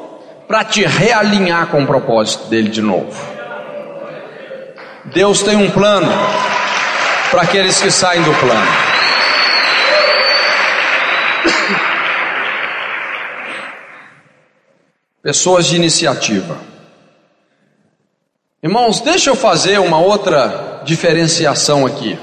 [0.49, 3.15] para te realinhar com o propósito dele de novo.
[5.05, 6.11] Deus tem um plano
[7.31, 8.73] para aqueles que saem do plano.
[15.23, 16.76] Pessoas de iniciativa.
[18.63, 22.19] Irmãos, deixa eu fazer uma outra diferenciação aqui.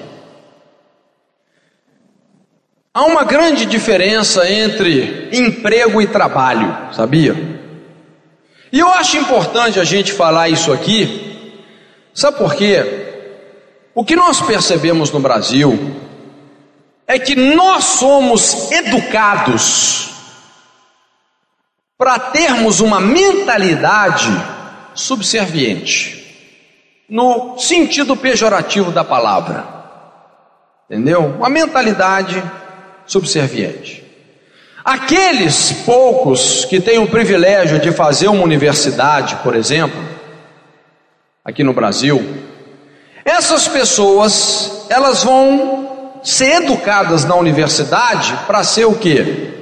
[2.92, 7.36] Há uma grande diferença entre emprego e trabalho, sabia?
[8.72, 11.62] E eu acho importante a gente falar isso aqui,
[12.16, 13.30] sabe por quê?
[13.94, 15.78] O que nós percebemos no Brasil
[17.06, 20.10] é que nós somos educados
[21.96, 24.30] para termos uma mentalidade
[24.96, 26.23] subserviente
[27.14, 29.64] no sentido pejorativo da palavra.
[30.90, 31.36] Entendeu?
[31.38, 32.44] Uma mentalidade
[33.06, 34.04] subserviente.
[34.84, 40.04] Aqueles poucos que têm o privilégio de fazer uma universidade, por exemplo,
[41.46, 42.20] aqui no Brasil,
[43.24, 49.54] essas pessoas, elas vão ser educadas na universidade para ser o quê?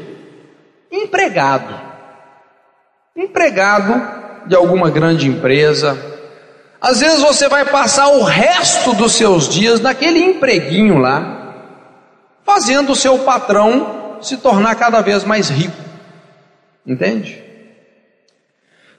[0.89, 1.77] Empregado.
[3.13, 6.20] Empregado de alguma grande empresa,
[6.81, 11.53] às vezes você vai passar o resto dos seus dias naquele empreguinho lá,
[12.43, 15.77] fazendo o seu patrão se tornar cada vez mais rico.
[16.85, 17.39] Entende?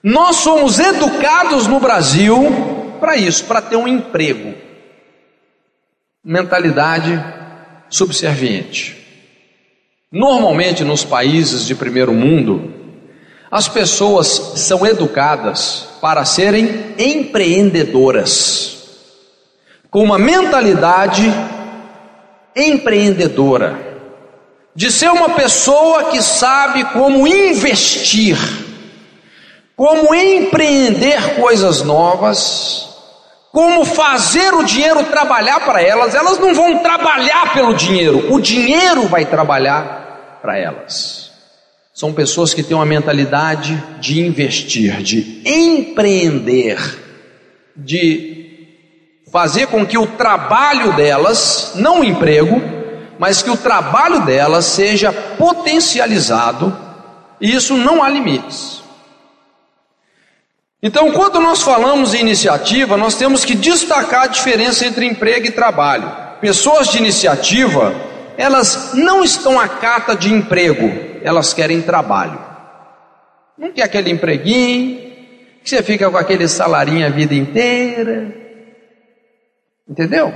[0.00, 4.54] Nós somos educados no Brasil para isso, para ter um emprego.
[6.24, 7.20] Mentalidade
[7.90, 8.96] subserviente.
[10.10, 12.72] Normalmente nos países de primeiro mundo,
[13.50, 18.76] as pessoas são educadas para serem empreendedoras,
[19.88, 21.32] com uma mentalidade
[22.56, 23.78] empreendedora,
[24.74, 28.36] de ser uma pessoa que sabe como investir,
[29.76, 32.88] como empreender coisas novas,
[33.52, 36.16] como fazer o dinheiro trabalhar para elas.
[36.16, 41.21] Elas não vão trabalhar pelo dinheiro, o dinheiro vai trabalhar para elas.
[41.94, 46.78] São pessoas que têm uma mentalidade de investir, de empreender,
[47.76, 48.42] de
[49.30, 52.62] fazer com que o trabalho delas, não o emprego,
[53.18, 56.76] mas que o trabalho delas seja potencializado,
[57.40, 58.82] e isso não há limites.
[60.82, 65.52] Então, quando nós falamos em iniciativa, nós temos que destacar a diferença entre emprego e
[65.52, 66.10] trabalho.
[66.40, 67.94] Pessoas de iniciativa,
[68.36, 72.38] elas não estão à cata de emprego, elas querem trabalho.
[73.56, 75.12] Não quer aquele empreguinho,
[75.62, 78.34] que você fica com aquele salarinho a vida inteira.
[79.88, 80.32] Entendeu?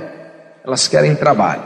[0.63, 1.63] Elas querem trabalho.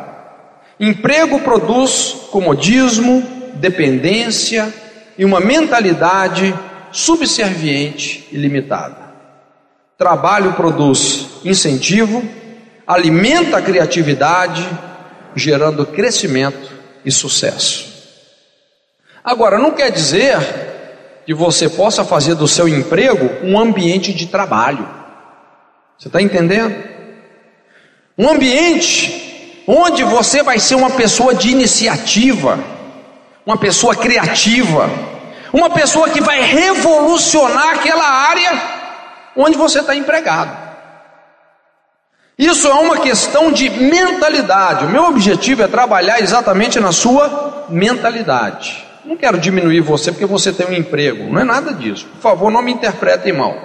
[0.80, 3.22] Emprego produz comodismo,
[3.56, 4.74] dependência
[5.18, 6.56] e uma mentalidade
[6.92, 9.12] subserviente e limitada.
[9.98, 12.24] Trabalho produz incentivo,
[12.88, 14.68] alimenta a criatividade,
[15.36, 16.72] gerando crescimento
[17.06, 17.91] e sucesso.
[19.24, 20.38] Agora, não quer dizer
[21.26, 24.88] que você possa fazer do seu emprego um ambiente de trabalho.
[25.98, 26.76] Você está entendendo?
[28.18, 32.60] Um ambiente onde você vai ser uma pessoa de iniciativa,
[33.46, 34.90] uma pessoa criativa,
[35.54, 38.52] uma pessoa que vai revolucionar aquela área
[39.36, 40.72] onde você está empregado.
[42.38, 44.86] Isso é uma questão de mentalidade.
[44.86, 48.91] O meu objetivo é trabalhar exatamente na sua mentalidade.
[49.04, 52.06] Não quero diminuir você porque você tem um emprego, não é nada disso.
[52.06, 53.56] Por favor, não me interpretem mal.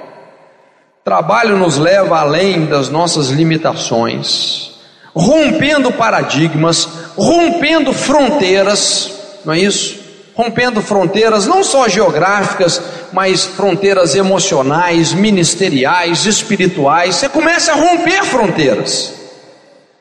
[1.04, 4.72] Trabalho nos leva além das nossas limitações,
[5.14, 9.12] rompendo paradigmas, rompendo fronteiras,
[9.44, 10.04] não é isso?
[10.34, 12.80] Rompendo fronteiras não só geográficas,
[13.12, 17.14] mas fronteiras emocionais, ministeriais, espirituais.
[17.14, 19.14] Você começa a romper fronteiras,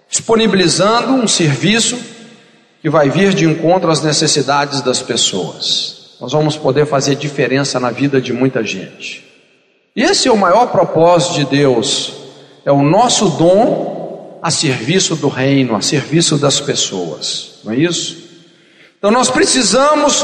[0.09, 2.14] disponibilizando um serviço
[2.85, 6.15] que vai vir de encontro às necessidades das pessoas.
[6.21, 9.25] Nós vamos poder fazer diferença na vida de muita gente.
[9.95, 12.13] E esse é o maior propósito de Deus,
[12.63, 18.23] é o nosso dom a serviço do reino, a serviço das pessoas, não é isso?
[18.99, 20.23] Então nós precisamos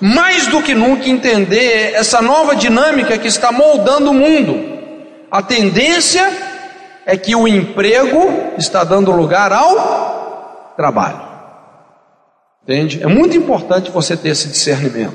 [0.00, 4.78] mais do que nunca entender essa nova dinâmica que está moldando o mundo.
[5.28, 6.24] A tendência
[7.04, 11.25] é que o emprego está dando lugar ao trabalho.
[12.66, 13.00] Entende?
[13.00, 15.14] É muito importante você ter esse discernimento.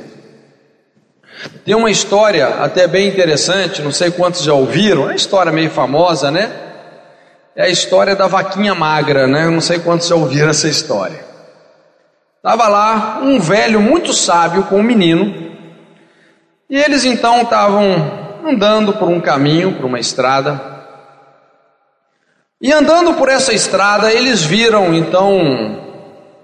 [1.65, 5.69] Tem uma história até bem interessante, não sei quantos já ouviram, é uma história meio
[5.69, 6.49] famosa, né?
[7.53, 9.49] É a história da vaquinha magra, né?
[9.49, 11.25] não sei quantos já ouviram essa história.
[12.37, 15.51] Estava lá um velho muito sábio com um menino,
[16.69, 20.71] e eles então estavam andando por um caminho, por uma estrada,
[22.61, 25.90] e andando por essa estrada, eles viram então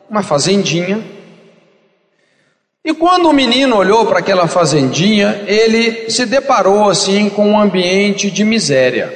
[0.10, 1.04] uma fazendinha,
[2.88, 8.32] e quando o menino olhou para aquela fazendinha, ele se deparou assim com um ambiente
[8.32, 9.12] de miséria.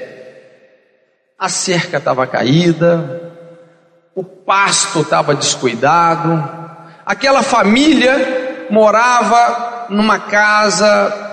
[1.39, 3.31] A cerca estava caída,
[4.13, 6.43] o pasto estava descuidado,
[7.05, 11.29] aquela família morava numa casa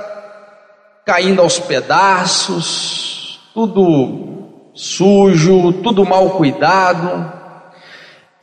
[1.05, 7.38] caindo aos pedaços, tudo sujo, tudo mal cuidado.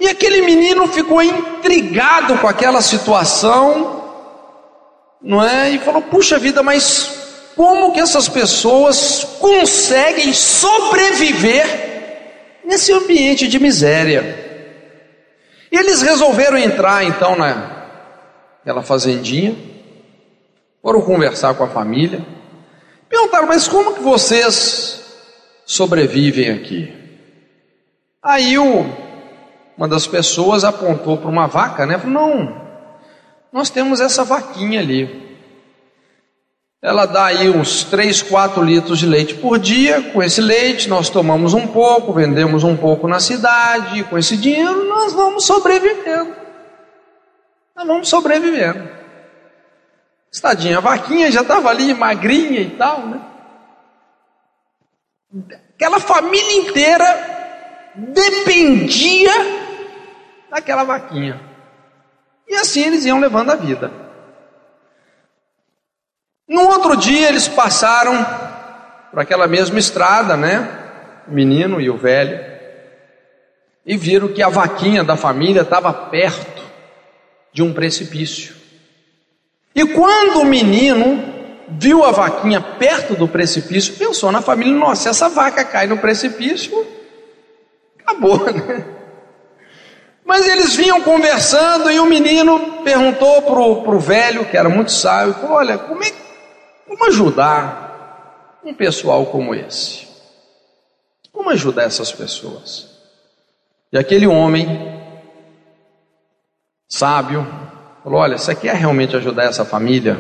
[0.06, 4.04] E aquele menino ficou intrigado com aquela situação,
[5.20, 5.72] não é?
[5.72, 11.66] E falou: puxa vida, mas como que essas pessoas conseguem sobreviver
[12.64, 14.46] nesse ambiente de miséria?
[15.72, 19.56] E eles resolveram entrar então naquela fazendinha,
[20.84, 22.24] foram conversar com a família,
[23.10, 25.04] perguntaram: mas como que vocês
[25.66, 26.94] sobrevivem aqui?
[28.22, 29.05] Aí o
[29.78, 31.98] uma das pessoas apontou para uma vaca, né?
[31.98, 32.62] Falou, não,
[33.52, 35.26] nós temos essa vaquinha ali.
[36.82, 40.02] Ela dá aí uns 3, 4 litros de leite por dia.
[40.12, 44.04] Com esse leite, nós tomamos um pouco, vendemos um pouco na cidade.
[44.04, 46.36] Com esse dinheiro, nós vamos sobrevivendo.
[47.76, 48.88] Nós vamos sobrevivendo.
[50.32, 53.22] Estadinha, a vaquinha já estava ali magrinha e tal, né?
[55.76, 57.36] Aquela família inteira
[57.96, 59.65] dependia
[60.56, 61.38] daquela vaquinha.
[62.48, 63.92] E assim eles iam levando a vida.
[66.48, 68.26] No outro dia eles passaram
[69.12, 71.24] por aquela mesma estrada, né?
[71.28, 72.40] O menino e o velho,
[73.86, 76.64] e viram que a vaquinha da família estava perto
[77.52, 78.56] de um precipício.
[79.74, 81.34] E quando o menino
[81.68, 86.86] viu a vaquinha perto do precipício, pensou na família: nossa, essa vaca cai no precipício,
[88.00, 88.95] acabou, né?
[90.26, 95.36] Mas eles vinham conversando e o menino perguntou para o velho, que era muito sábio,
[95.36, 96.12] falou, olha, como, é,
[96.88, 100.08] como ajudar um pessoal como esse?
[101.32, 102.90] Como ajudar essas pessoas?
[103.94, 105.00] E aquele homem,
[106.90, 107.48] sábio,
[108.04, 110.18] falou, olha, você quer realmente ajudar essa família?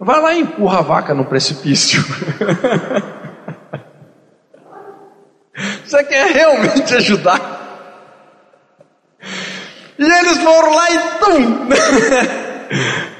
[0.00, 2.02] Vai lá e empurra a vaca no precipício.
[5.84, 7.55] você quer realmente ajudar?
[9.98, 11.68] E eles foram lá e tum!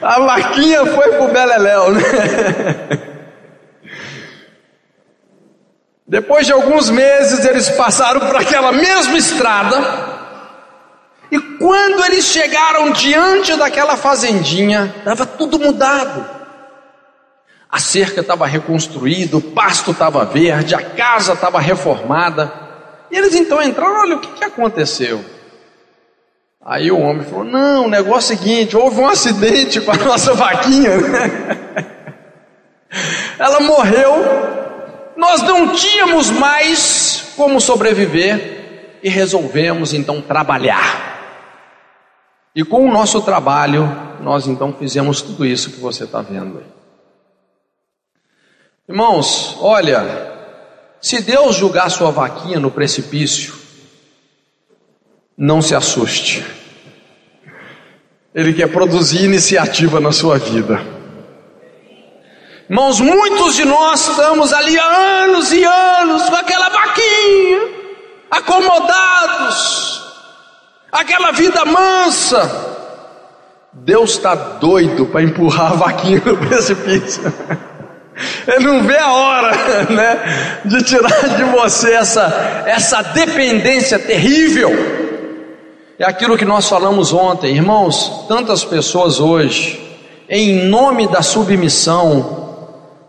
[0.03, 2.03] A vaquinha foi pro Beleléu, né?
[6.07, 10.17] Depois de alguns meses, eles passaram por aquela mesma estrada.
[11.31, 16.25] E quando eles chegaram diante daquela fazendinha, estava tudo mudado.
[17.69, 22.53] A cerca estava reconstruída, o pasto estava verde, a casa estava reformada.
[23.11, 25.25] E eles então entraram: olha o que, que aconteceu.
[26.67, 29.95] Aí o homem falou: Não, o negócio é o seguinte: houve um acidente com a
[30.05, 30.91] nossa vaquinha.
[33.39, 34.13] Ela morreu,
[35.17, 41.15] nós não tínhamos mais como sobreviver, e resolvemos então trabalhar.
[42.53, 43.87] E com o nosso trabalho,
[44.21, 46.67] nós então fizemos tudo isso que você está vendo aí.
[48.89, 50.33] Irmãos, olha,
[51.01, 53.66] se Deus julgar sua vaquinha no precipício,
[55.37, 56.45] não se assuste.
[58.35, 60.81] Ele quer produzir iniciativa na sua vida.
[62.69, 64.85] Irmãos, muitos de nós estamos ali há
[65.23, 67.61] anos e anos com aquela vaquinha,
[68.31, 70.03] acomodados,
[70.91, 72.75] aquela vida mansa.
[73.73, 77.23] Deus está doido para empurrar a vaquinha no precipício.
[78.49, 79.53] Ele não vê a hora,
[79.91, 85.06] né, de tirar de você essa, essa dependência terrível.
[85.99, 88.25] É aquilo que nós falamos ontem, irmãos.
[88.29, 89.81] Tantas pessoas hoje,
[90.29, 92.57] em nome da submissão,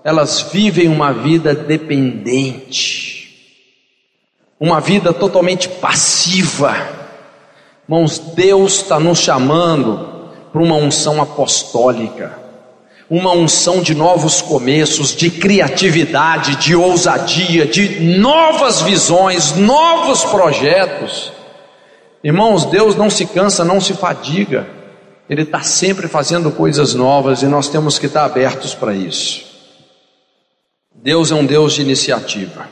[0.04, 3.36] elas vivem uma vida dependente,
[4.60, 6.76] uma vida totalmente passiva.
[7.88, 12.48] Irmãos, Deus está nos chamando para uma unção apostólica
[13.10, 21.32] uma unção de novos começos, de criatividade, de ousadia, de novas visões, novos projetos.
[22.24, 24.68] Irmãos, Deus não se cansa, não se fadiga,
[25.30, 29.46] Ele está sempre fazendo coisas novas e nós temos que estar abertos para isso.
[30.96, 32.68] Deus é um Deus de iniciativa.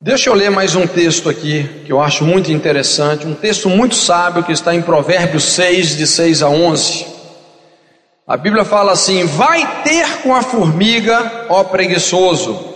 [0.00, 3.94] Deixa eu ler mais um texto aqui que eu acho muito interessante, um texto muito
[3.94, 7.06] sábio que está em Provérbios 6, de 6 a 11.
[8.26, 12.71] A Bíblia fala assim: vai ter com a formiga, ó preguiçoso.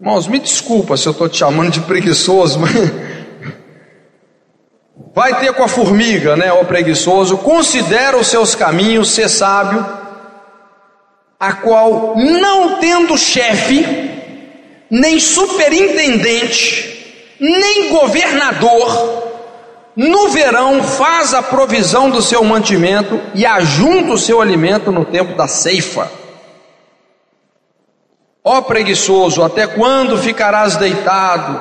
[0.00, 2.72] Irmãos, me desculpa se eu estou te chamando de preguiçoso, mas.
[5.14, 9.84] Vai ter com a formiga, né, ó preguiçoso, considera os seus caminhos, ser sábio,
[11.38, 13.84] a qual, não tendo chefe,
[14.90, 19.24] nem superintendente, nem governador,
[19.96, 25.36] no verão faz a provisão do seu mantimento e ajunta o seu alimento no tempo
[25.36, 26.19] da ceifa.
[28.52, 31.60] Ó preguiçoso, até quando ficarás deitado?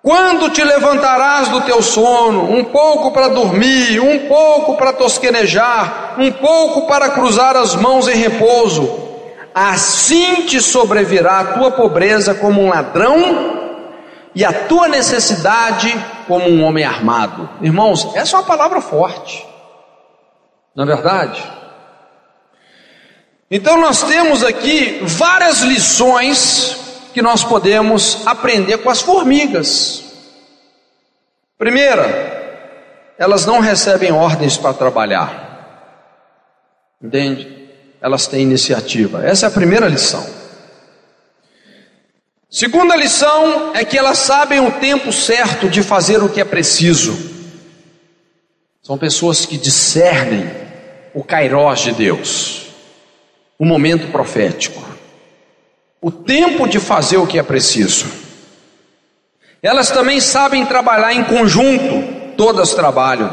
[0.00, 2.48] Quando te levantarás do teu sono?
[2.48, 8.14] Um pouco para dormir, um pouco para tosquenejar, um pouco para cruzar as mãos em
[8.14, 8.88] repouso.
[9.52, 13.58] Assim te sobrevirá a tua pobreza como um ladrão
[14.32, 15.92] e a tua necessidade
[16.28, 17.50] como um homem armado.
[17.60, 19.44] Irmãos, essa é uma palavra forte,
[20.76, 21.63] não é verdade?
[23.56, 26.76] Então nós temos aqui várias lições
[27.12, 30.02] que nós podemos aprender com as formigas.
[31.56, 36.18] Primeira, elas não recebem ordens para trabalhar.
[37.00, 37.68] Entende?
[38.00, 39.24] Elas têm iniciativa.
[39.24, 40.26] Essa é a primeira lição.
[42.50, 47.16] Segunda lição é que elas sabem o tempo certo de fazer o que é preciso.
[48.82, 50.50] São pessoas que discernem
[51.14, 52.63] o kairós de Deus,
[53.58, 54.82] o momento profético,
[56.00, 58.06] o tempo de fazer o que é preciso.
[59.62, 63.32] Elas também sabem trabalhar em conjunto, todas trabalham,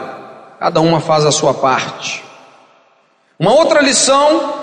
[0.60, 2.24] cada uma faz a sua parte.
[3.38, 4.54] Uma outra lição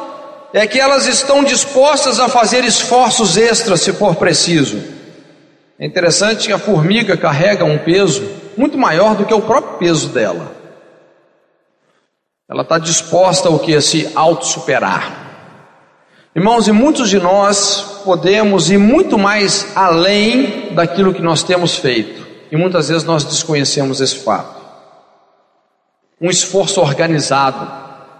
[0.52, 4.82] é que elas estão dispostas a fazer esforços extras se for preciso.
[5.78, 8.22] É interessante que a formiga carrega um peso
[8.56, 10.52] muito maior do que o próprio peso dela.
[12.48, 13.76] Ela está disposta ao que?
[13.76, 15.27] A se auto-superar.
[16.38, 22.24] Irmãos, e muitos de nós podemos ir muito mais além daquilo que nós temos feito.
[22.52, 24.54] E muitas vezes nós desconhecemos esse fato.
[26.20, 27.68] Um esforço organizado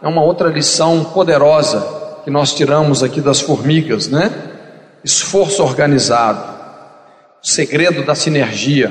[0.03, 4.33] é uma outra lição poderosa que nós tiramos aqui das formigas, né?
[5.05, 6.43] Esforço organizado,
[7.41, 8.89] segredo da sinergia.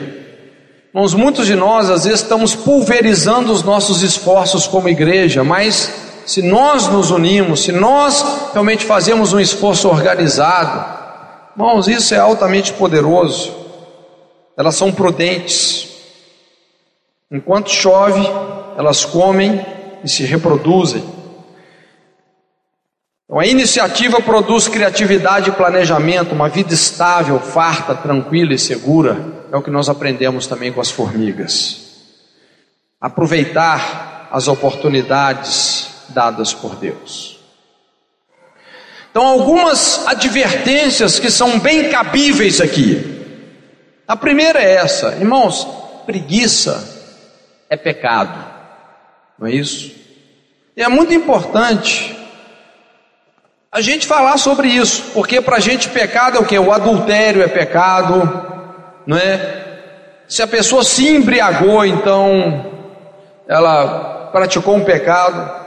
[0.95, 6.41] Irmãos, muitos de nós às vezes estamos pulverizando os nossos esforços como igreja, mas se
[6.41, 10.85] nós nos unimos, se nós realmente fazemos um esforço organizado,
[11.55, 13.55] irmãos, isso é altamente poderoso.
[14.57, 15.87] Elas são prudentes.
[17.31, 18.27] Enquanto chove,
[18.77, 19.65] elas comem
[20.03, 21.01] e se reproduzem.
[23.23, 29.45] Então, a iniciativa produz criatividade e planejamento, uma vida estável, farta, tranquila e segura.
[29.49, 32.03] É o que nós aprendemos também com as formigas.
[32.99, 37.39] Aproveitar as oportunidades dadas por Deus.
[39.11, 43.15] Então, algumas advertências que são bem cabíveis aqui.
[44.07, 45.67] A primeira é essa, irmãos:
[46.05, 46.97] preguiça
[47.69, 48.45] é pecado,
[49.39, 49.91] não é isso?
[50.75, 52.15] E é muito importante
[53.71, 56.57] a gente falar sobre isso, porque para a gente pecado é o que?
[56.57, 58.47] O adultério é pecado,
[59.05, 59.65] não é?
[60.27, 62.71] Se a pessoa se embriagou, então
[63.47, 65.66] ela praticou um pecado.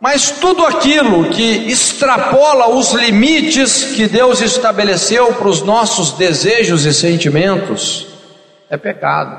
[0.00, 6.94] Mas tudo aquilo que extrapola os limites que Deus estabeleceu para os nossos desejos e
[6.94, 8.06] sentimentos
[8.70, 9.38] é pecado.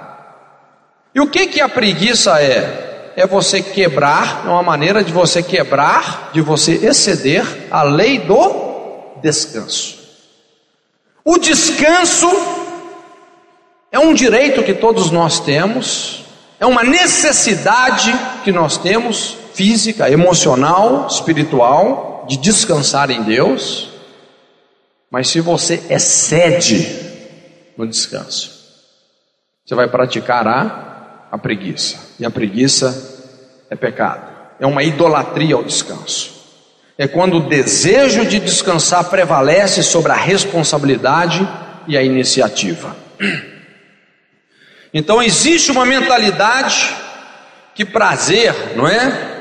[1.16, 3.12] E o que que a preguiça é?
[3.16, 9.18] É você quebrar, é uma maneira de você quebrar, de você exceder a lei do
[9.22, 10.00] descanso.
[11.26, 12.30] O descanso
[13.92, 16.24] é um direito que todos nós temos,
[16.62, 23.90] é uma necessidade que nós temos, física, emocional, espiritual, de descansar em Deus,
[25.10, 26.88] mas se você excede
[27.76, 28.62] no descanso,
[29.66, 32.96] você vai praticar a, a preguiça, e a preguiça
[33.68, 36.30] é pecado, é uma idolatria ao descanso.
[36.96, 41.42] É quando o desejo de descansar prevalece sobre a responsabilidade
[41.88, 42.96] e a iniciativa.
[44.94, 46.94] Então existe uma mentalidade
[47.74, 49.32] que prazer, não é?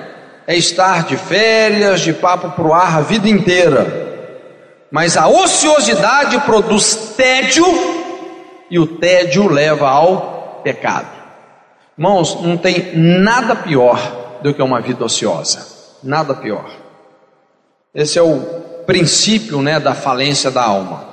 [0.46, 4.08] é estar de férias, de papo para o ar a vida inteira.
[4.90, 7.64] Mas a ociosidade produz tédio
[8.70, 11.08] e o tédio leva ao pecado.
[11.96, 15.66] Irmãos, não tem nada pior do que uma vida ociosa.
[16.02, 16.68] Nada pior.
[17.94, 18.40] Esse é o
[18.86, 21.09] princípio né, da falência da alma.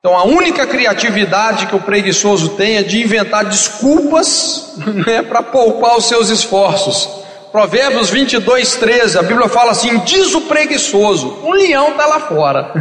[0.00, 4.74] Então a única criatividade que o preguiçoso tem é de inventar desculpas
[5.06, 7.08] né, para poupar os seus esforços.
[7.50, 12.72] Provérbios 22, 13, a Bíblia fala assim: diz o preguiçoso, um leão está lá fora,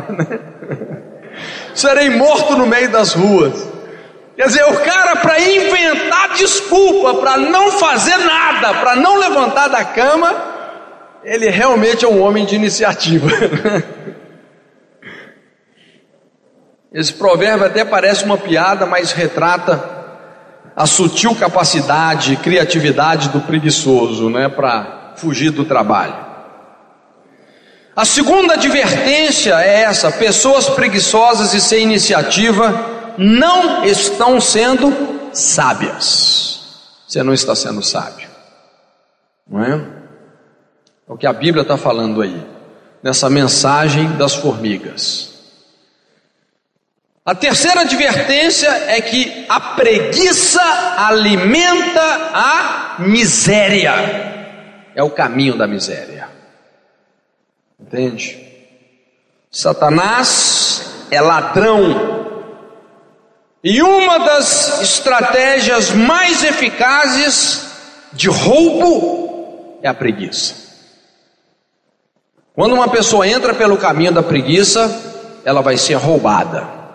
[1.74, 3.68] serei morto no meio das ruas.
[4.36, 9.84] Quer dizer, o cara, para inventar desculpa, para não fazer nada, para não levantar da
[9.84, 10.36] cama,
[11.24, 13.28] ele realmente é um homem de iniciativa.
[16.98, 19.88] Esse provérbio até parece uma piada, mas retrata
[20.76, 26.16] a sutil capacidade e criatividade do preguiçoso, né, para fugir do trabalho.
[27.95, 34.91] A segunda advertência é essa: pessoas preguiçosas e sem iniciativa não estão sendo
[35.32, 36.98] sábias.
[37.08, 38.28] Você não está sendo sábio,
[39.48, 39.74] não é?
[41.08, 42.43] É o que a Bíblia está falando aí,
[43.04, 45.36] nessa mensagem das formigas.
[47.28, 50.63] A terceira advertência é que a preguiça
[50.95, 52.01] alimenta
[52.34, 53.93] a miséria.
[54.95, 56.30] É o caminho da miséria.
[57.78, 58.47] Entende?
[59.51, 62.53] Satanás é ladrão.
[63.61, 67.67] E uma das estratégias mais eficazes
[68.13, 70.55] de roubo é a preguiça.
[72.55, 76.86] Quando uma pessoa entra pelo caminho da preguiça, ela vai ser roubada.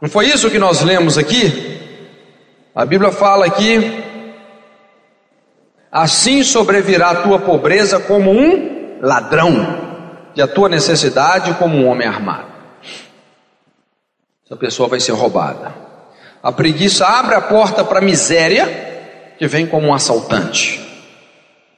[0.00, 1.80] Não foi isso que nós lemos aqui?
[2.74, 4.04] A Bíblia fala aqui:
[5.90, 12.06] assim sobrevirá a tua pobreza como um ladrão, e a tua necessidade como um homem
[12.06, 12.56] armado.
[14.44, 15.74] Essa pessoa vai ser roubada.
[16.42, 20.80] A preguiça abre a porta para a miséria, que vem como um assaltante.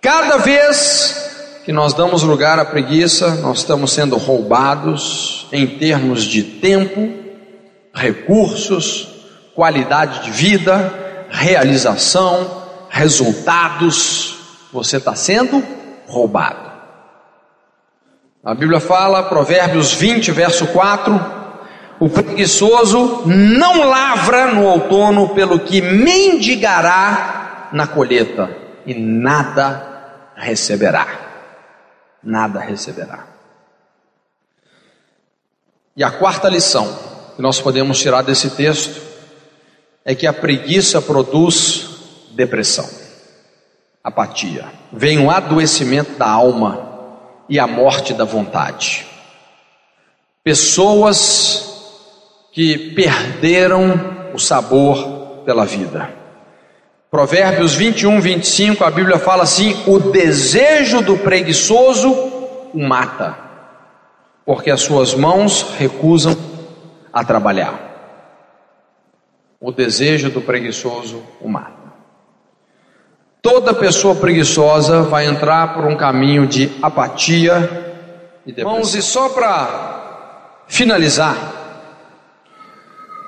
[0.00, 6.42] Cada vez que nós damos lugar à preguiça, nós estamos sendo roubados em termos de
[6.42, 7.27] tempo,
[7.98, 9.08] recursos,
[9.54, 14.36] qualidade de vida, realização, resultados,
[14.72, 15.62] você está sendo
[16.06, 16.68] roubado.
[18.44, 21.38] A Bíblia fala, Provérbios 20, verso 4:
[22.00, 28.48] o preguiçoso não lavra no outono, pelo que mendigará na colheita,
[28.86, 31.06] e nada receberá.
[32.22, 33.26] Nada receberá.
[35.96, 37.07] E a quarta lição,
[37.38, 39.00] que nós podemos tirar desse texto
[40.04, 41.88] é que a preguiça produz
[42.32, 42.84] depressão,
[44.02, 44.64] apatia.
[44.92, 47.14] Vem um adoecimento da alma
[47.48, 49.06] e a morte da vontade.
[50.42, 52.00] Pessoas
[52.50, 56.10] que perderam o sabor pela vida.
[57.08, 62.10] Provérbios 21, 25, a Bíblia fala assim: o desejo do preguiçoso
[62.74, 63.38] o mata,
[64.44, 66.47] porque as suas mãos recusam
[67.18, 67.74] a trabalhar.
[69.60, 71.88] O desejo do preguiçoso o mata.
[73.42, 77.56] Toda pessoa preguiçosa vai entrar por um caminho de apatia
[78.46, 78.72] e depressão.
[78.72, 81.36] Irmãos, e só para finalizar,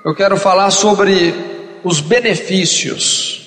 [0.04, 1.34] eu quero falar sobre
[1.82, 3.40] os benefícios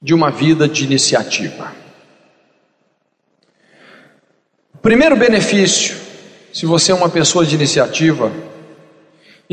[0.00, 1.72] de uma vida de iniciativa.
[4.80, 5.94] Primeiro benefício,
[6.54, 8.32] se você é uma pessoa de iniciativa,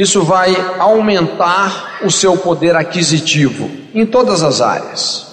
[0.02, 5.28] isso vai aumentar o seu poder aquisitivo em todas as áreas.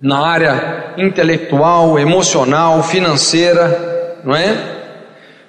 [0.00, 4.56] Na área intelectual, emocional, financeira, não é?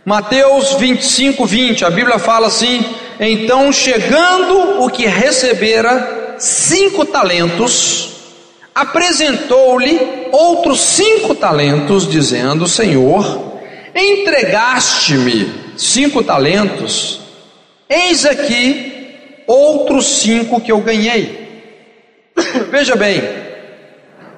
[0.03, 2.85] Mateus 25, 20, a Bíblia fala assim:
[3.21, 8.09] Então, chegando o que recebera cinco talentos,
[8.75, 13.61] apresentou-lhe outros cinco talentos, dizendo: Senhor,
[13.95, 17.22] entregaste-me cinco talentos,
[17.89, 19.15] eis aqui
[19.47, 21.63] outros cinco que eu ganhei.
[22.71, 23.21] Veja bem,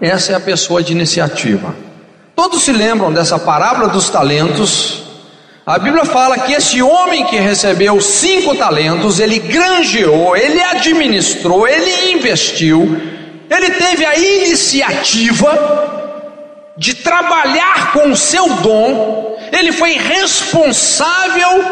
[0.02, 1.76] essa é a pessoa de iniciativa.
[2.36, 5.06] Todos se lembram dessa parábola dos talentos
[5.66, 12.12] a Bíblia fala que esse homem que recebeu cinco talentos, ele granjeou, ele administrou, ele
[12.12, 13.02] investiu,
[13.50, 15.50] ele teve a iniciativa
[16.78, 21.66] de trabalhar com o seu dom, ele foi responsável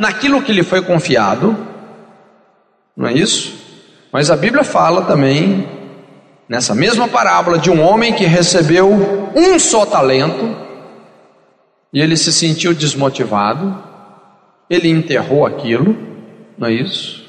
[0.00, 1.54] naquilo que lhe foi confiado,
[2.96, 3.54] não é isso?
[4.10, 5.68] Mas a Bíblia fala também,
[6.48, 8.88] nessa mesma parábola, de um homem que recebeu
[9.36, 10.56] um só talento,
[11.92, 13.76] e ele se sentiu desmotivado,
[14.70, 15.94] ele enterrou aquilo,
[16.56, 17.22] não é isso?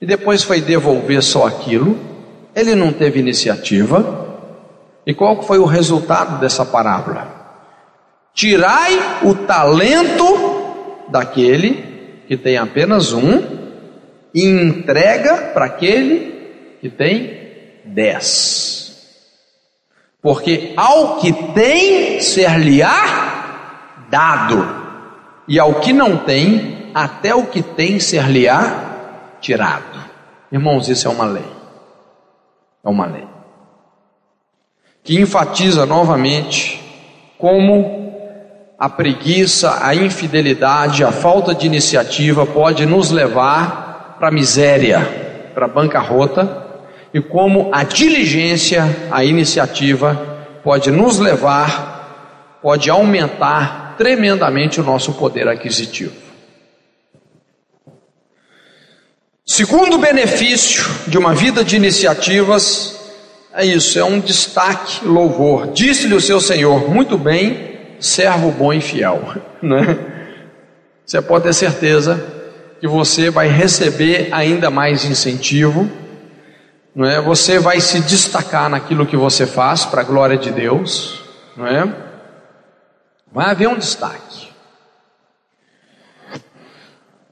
[0.00, 1.98] E depois foi devolver só aquilo,
[2.54, 4.38] ele não teve iniciativa.
[5.04, 7.26] E qual foi o resultado dessa parábola?
[8.32, 10.51] Tirai o talento
[11.12, 13.62] daquele que tem apenas um
[14.34, 17.38] e entrega para aquele que tem
[17.84, 18.72] dez.
[20.20, 24.82] Porque ao que tem ser-lhe-á dado,
[25.46, 30.00] e ao que não tem, até o que tem ser-lhe-á tirado.
[30.50, 31.44] Irmãos, isso é uma lei.
[32.84, 33.26] É uma lei.
[35.02, 36.80] Que enfatiza novamente
[37.36, 38.01] como
[38.82, 44.98] a preguiça, a infidelidade, a falta de iniciativa pode nos levar para a miséria,
[45.54, 46.66] para a bancarrota,
[47.14, 55.46] e como a diligência, a iniciativa pode nos levar, pode aumentar tremendamente o nosso poder
[55.46, 56.16] aquisitivo.
[59.46, 62.98] Segundo benefício de uma vida de iniciativas
[63.54, 65.68] é isso, é um destaque, louvor.
[65.68, 67.71] Disse-lhe o seu Senhor: Muito bem,
[68.02, 69.22] servo bom e fiel.
[69.62, 69.96] Né?
[71.06, 72.20] Você pode ter certeza
[72.80, 75.88] que você vai receber ainda mais incentivo,
[76.92, 77.20] não é?
[77.20, 81.22] Você vai se destacar naquilo que você faz para a glória de Deus,
[81.56, 81.88] não é?
[83.30, 84.48] Vai haver um destaque.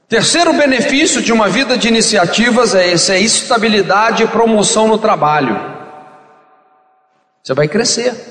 [0.07, 5.57] Terceiro benefício de uma vida de iniciativas é esse: é estabilidade e promoção no trabalho.
[7.43, 8.30] Você vai crescer.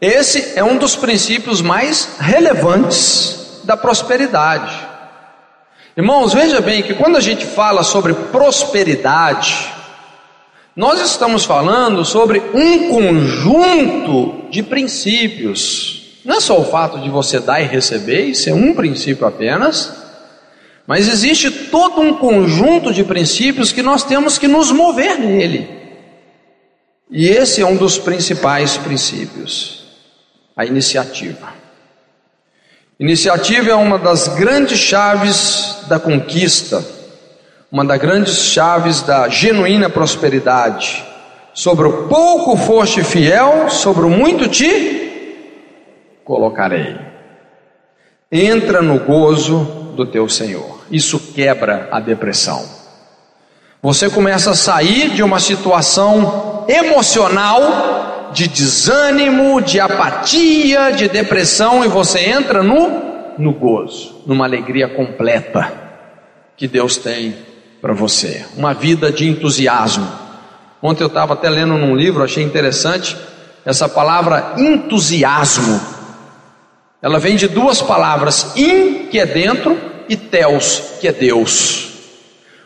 [0.00, 4.86] Esse é um dos princípios mais relevantes da prosperidade.
[5.96, 9.72] Irmãos, veja bem que quando a gente fala sobre prosperidade,
[10.76, 17.40] nós estamos falando sobre um conjunto de princípios não é só o fato de você
[17.40, 19.90] dar e receber, isso é um princípio apenas,
[20.86, 25.66] mas existe todo um conjunto de princípios que nós temos que nos mover nele.
[27.10, 29.77] E esse é um dos principais princípios,
[30.58, 31.54] a iniciativa.
[32.98, 36.84] Iniciativa é uma das grandes chaves da conquista,
[37.70, 41.04] uma das grandes chaves da genuína prosperidade.
[41.54, 45.38] Sobre o pouco foste fiel, sobre o muito te
[46.24, 46.96] colocarei.
[48.30, 49.60] Entra no gozo
[49.94, 50.80] do teu Senhor.
[50.90, 52.68] Isso quebra a depressão.
[53.80, 61.88] Você começa a sair de uma situação emocional de desânimo, de apatia, de depressão e
[61.88, 63.08] você entra no
[63.38, 65.72] no gozo, numa alegria completa
[66.56, 67.36] que Deus tem
[67.80, 70.08] para você, uma vida de entusiasmo.
[70.82, 73.16] Ontem eu estava até lendo num livro, achei interessante
[73.64, 75.98] essa palavra entusiasmo
[77.00, 81.90] ela vem de duas palavras, in, que é dentro, e teos, que é Deus.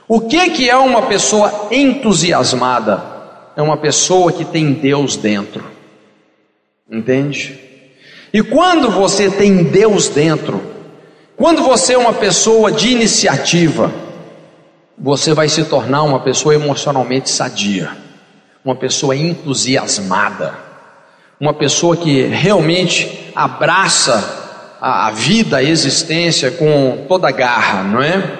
[0.08, 3.11] O que que é uma pessoa entusiasmada?
[3.56, 5.64] É uma pessoa que tem Deus dentro.
[6.90, 7.58] Entende?
[8.32, 10.62] E quando você tem Deus dentro,
[11.36, 13.92] quando você é uma pessoa de iniciativa,
[14.96, 17.96] você vai se tornar uma pessoa emocionalmente sadia,
[18.64, 20.72] uma pessoa entusiasmada
[21.42, 28.38] uma pessoa que realmente abraça a, vida, a existência com toda a garra, não é?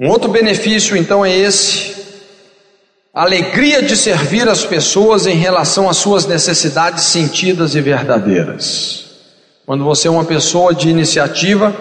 [0.00, 1.99] Um outro benefício então é esse,
[3.12, 9.04] alegria de servir as pessoas em relação às suas necessidades sentidas e verdadeiras.
[9.66, 11.74] Quando você é uma pessoa de iniciativa,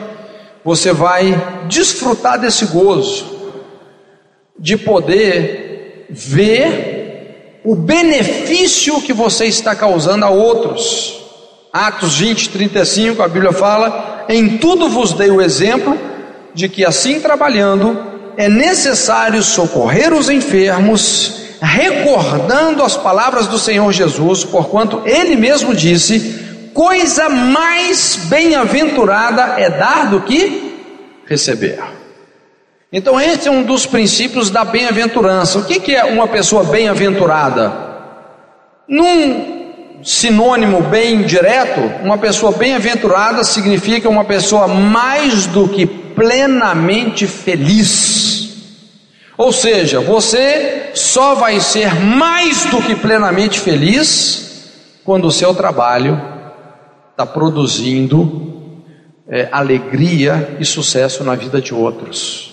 [0.63, 3.25] você vai desfrutar desse gozo,
[4.57, 11.17] de poder ver o benefício que você está causando a outros.
[11.71, 15.97] Atos 20, 35, a Bíblia fala: Em tudo vos dei o exemplo
[16.53, 18.08] de que assim trabalhando
[18.39, 26.69] é necessário socorrer os enfermos, recordando as palavras do Senhor Jesus, porquanto ele mesmo disse:
[26.73, 30.73] coisa mais bem-aventurada é dar do que
[31.27, 31.83] receber.
[32.93, 35.59] Então, esse é um dos princípios da bem-aventurança.
[35.59, 37.73] O que, que é uma pessoa bem-aventurada?
[38.87, 45.85] Num sinônimo bem direto, uma pessoa bem-aventurada significa uma pessoa mais do que
[46.19, 48.49] plenamente feliz.
[49.37, 56.21] Ou seja, você só vai ser mais do que plenamente feliz quando o seu trabalho
[57.11, 58.83] está produzindo
[59.29, 62.51] é, alegria e sucesso na vida de outros.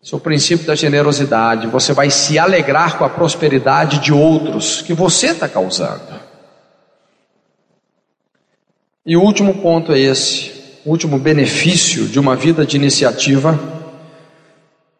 [0.00, 1.66] Esse é o princípio da generosidade.
[1.66, 6.28] Você vai se alegrar com a prosperidade de outros que você está causando.
[9.04, 10.57] E o último ponto é esse:
[10.88, 13.60] o último benefício de uma vida de iniciativa.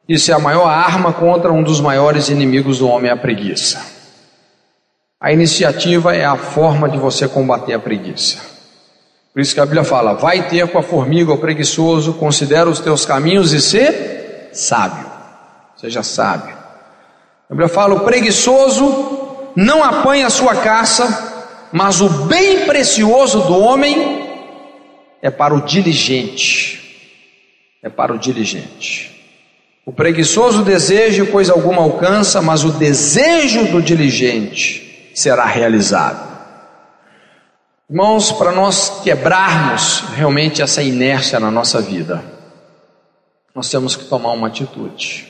[0.07, 3.81] Isso é a maior arma contra um dos maiores inimigos do homem, a preguiça.
[5.19, 8.37] A iniciativa é a forma de você combater a preguiça.
[9.33, 12.81] Por isso que a Bíblia fala: vai ter com a formiga o preguiçoso, considera os
[12.81, 15.07] teus caminhos e ser sábio.
[15.75, 16.55] Seja sábio.
[17.49, 23.59] A Bíblia fala: o preguiçoso não apanha a sua caça, mas o bem precioso do
[23.59, 24.28] homem
[25.23, 26.79] é para o diligente.
[27.83, 29.19] É para o diligente.
[29.87, 36.29] O preguiçoso deseja coisa alguma alcança, mas o desejo do diligente será realizado.
[37.91, 42.23] Irmãos, para nós quebrarmos realmente essa inércia na nossa vida,
[43.55, 45.27] nós temos que tomar uma atitude.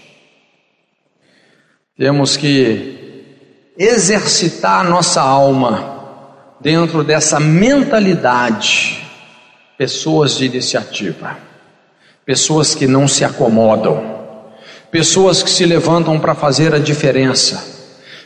[1.97, 5.99] Temos que exercitar a nossa alma
[6.61, 9.08] dentro dessa mentalidade.
[9.79, 11.39] Pessoas de iniciativa,
[12.27, 14.19] pessoas que não se acomodam,
[14.91, 17.65] pessoas que se levantam para fazer a diferença,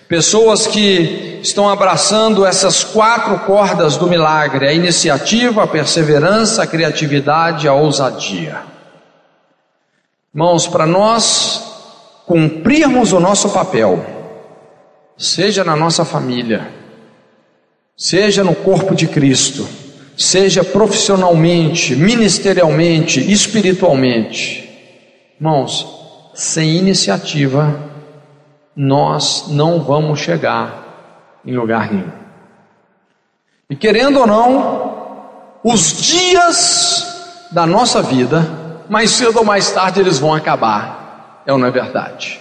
[0.08, 7.68] pessoas que estão abraçando essas quatro cordas do milagre: a iniciativa, a perseverança, a criatividade,
[7.68, 8.62] a ousadia.
[10.34, 11.62] Irmãos, para nós
[12.26, 14.02] cumprirmos o nosso papel,
[15.18, 16.66] seja na nossa família,
[17.94, 19.68] seja no corpo de Cristo,
[20.16, 24.68] seja profissionalmente, ministerialmente, espiritualmente,
[25.40, 25.86] irmãos,
[26.34, 27.90] sem iniciativa,
[28.74, 32.10] nós não vamos chegar em lugar nenhum.
[33.68, 35.22] E querendo ou não,
[35.64, 38.46] os dias da nossa vida
[38.88, 41.42] mais cedo ou mais tarde eles vão acabar.
[41.46, 42.40] É ou não é verdade?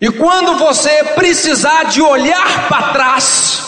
[0.00, 3.67] E quando você precisar de olhar para trás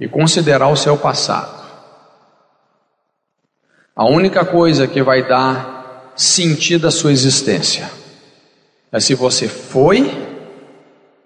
[0.00, 1.60] e considerar o seu passado,
[3.94, 7.90] a única coisa que vai dar sentido à sua existência
[8.90, 10.10] é se você foi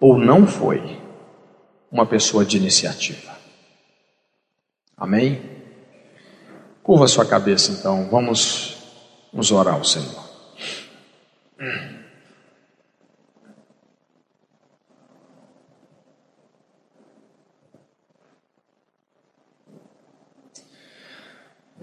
[0.00, 1.00] ou não foi
[1.90, 3.32] uma pessoa de iniciativa.
[4.96, 5.40] Amém?
[6.82, 8.76] Curva sua cabeça então, vamos
[9.32, 10.24] nos orar ao Senhor.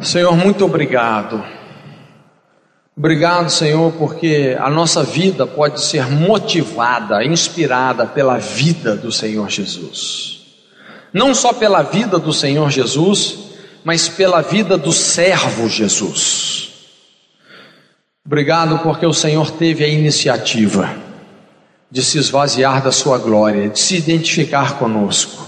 [0.02, 1.44] Senhor, muito obrigado.
[2.98, 10.42] Obrigado, Senhor, porque a nossa vida pode ser motivada, inspirada pela vida do Senhor Jesus.
[11.14, 13.38] Não só pela vida do Senhor Jesus,
[13.84, 16.70] mas pela vida do servo Jesus.
[18.26, 20.96] Obrigado porque o Senhor teve a iniciativa
[21.90, 25.46] de se esvaziar da sua glória, de se identificar conosco,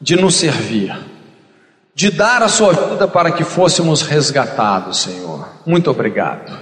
[0.00, 0.96] de nos servir,
[1.98, 5.48] de dar a sua vida para que fôssemos resgatados, Senhor.
[5.66, 6.56] Muito obrigado.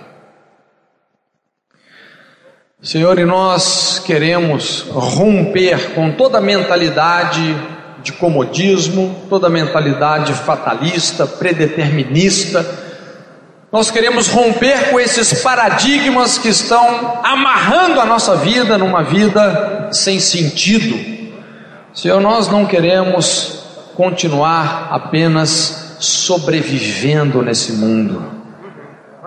[2.80, 7.54] Senhor, e nós queremos romper com toda a mentalidade
[8.02, 12.64] de comodismo, toda mentalidade fatalista, predeterminista.
[13.70, 20.18] Nós queremos romper com esses paradigmas que estão amarrando a nossa vida numa vida sem
[20.18, 20.96] sentido.
[21.92, 23.65] Senhor, nós não queremos
[23.96, 28.36] continuar apenas sobrevivendo nesse mundo.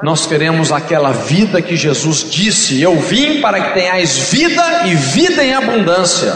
[0.01, 5.43] Nós queremos aquela vida que Jesus disse: Eu vim para que tenhais vida e vida
[5.43, 6.33] em abundância.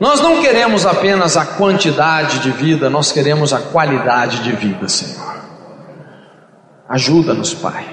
[0.00, 5.36] Nós não queremos apenas a quantidade de vida, nós queremos a qualidade de vida, Senhor.
[6.88, 7.84] Ajuda-nos, Pai.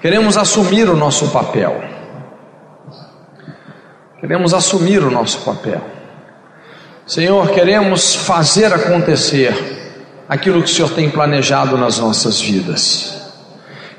[0.00, 1.82] Queremos assumir o nosso papel.
[4.20, 5.97] Queremos assumir o nosso papel.
[7.08, 9.54] Senhor, queremos fazer acontecer
[10.28, 13.32] aquilo que o Senhor tem planejado nas nossas vidas.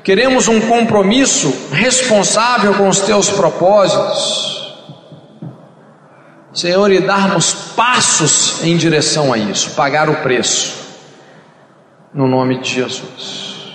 [0.04, 4.76] Queremos um compromisso responsável com os teus propósitos.
[6.52, 10.76] Senhor, e darmos passos em direção a isso, pagar o preço,
[12.14, 13.72] no nome de Jesus.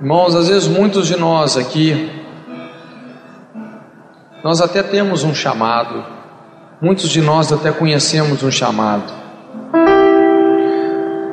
[0.00, 2.21] Irmãos, às vezes muitos de nós aqui,
[4.42, 6.04] nós até temos um chamado,
[6.80, 9.22] muitos de nós até conhecemos um chamado,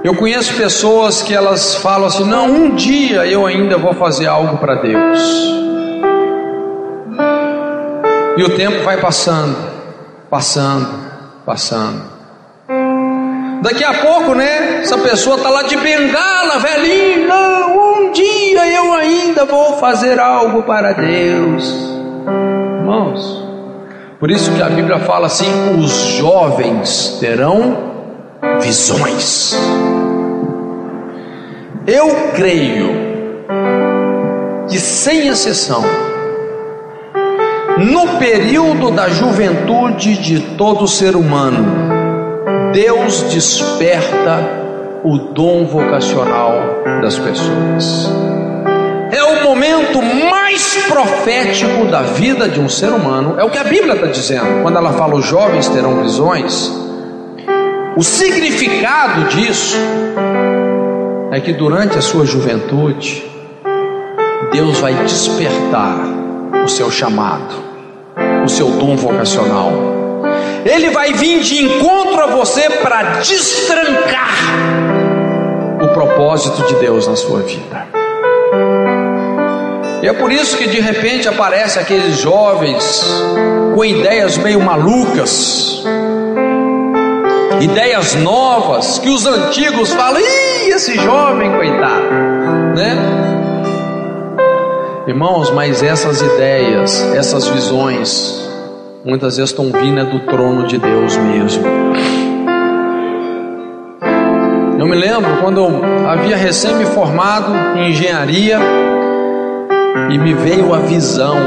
[0.01, 4.57] eu conheço pessoas que elas falam assim: não, um dia eu ainda vou fazer algo
[4.57, 5.19] para Deus.
[8.37, 9.57] E o tempo vai passando,
[10.29, 10.87] passando,
[11.45, 12.01] passando.
[13.61, 14.79] Daqui a pouco, né?
[14.79, 17.27] Essa pessoa está lá de bengala, velhinho.
[17.27, 21.98] Não, um dia eu ainda vou fazer algo para Deus.
[22.79, 23.43] Irmãos,
[24.19, 27.77] por isso que a Bíblia fala assim: os jovens terão
[28.61, 29.55] visões.
[31.87, 32.89] Eu creio
[34.69, 35.83] que, sem exceção,
[37.77, 41.65] no período da juventude de todo ser humano,
[42.73, 44.59] Deus desperta
[45.03, 46.61] o dom vocacional
[47.01, 48.11] das pessoas.
[49.11, 53.63] É o momento mais profético da vida de um ser humano, é o que a
[53.63, 56.71] Bíblia está dizendo, quando ela fala os jovens terão visões.
[57.97, 59.77] O significado disso
[61.31, 63.25] é que durante a sua juventude,
[64.51, 65.97] Deus vai despertar
[66.63, 67.55] o seu chamado,
[68.43, 69.71] o seu dom vocacional.
[70.65, 74.35] Ele vai vir de encontro a você para destrancar
[75.81, 77.87] o propósito de Deus na sua vida.
[80.01, 83.03] E é por isso que de repente aparecem aqueles jovens
[83.75, 85.83] com ideias meio malucas,
[87.59, 92.05] ideias novas que os antigos falam, ih, esse jovem coitado,
[92.75, 92.97] né?
[95.05, 98.47] Irmãos, mas essas ideias, essas visões,
[99.03, 101.63] muitas vezes estão vindo do trono de Deus mesmo.
[104.79, 108.59] Eu me lembro quando eu havia recém me formado em engenharia
[110.11, 111.37] e me veio a visão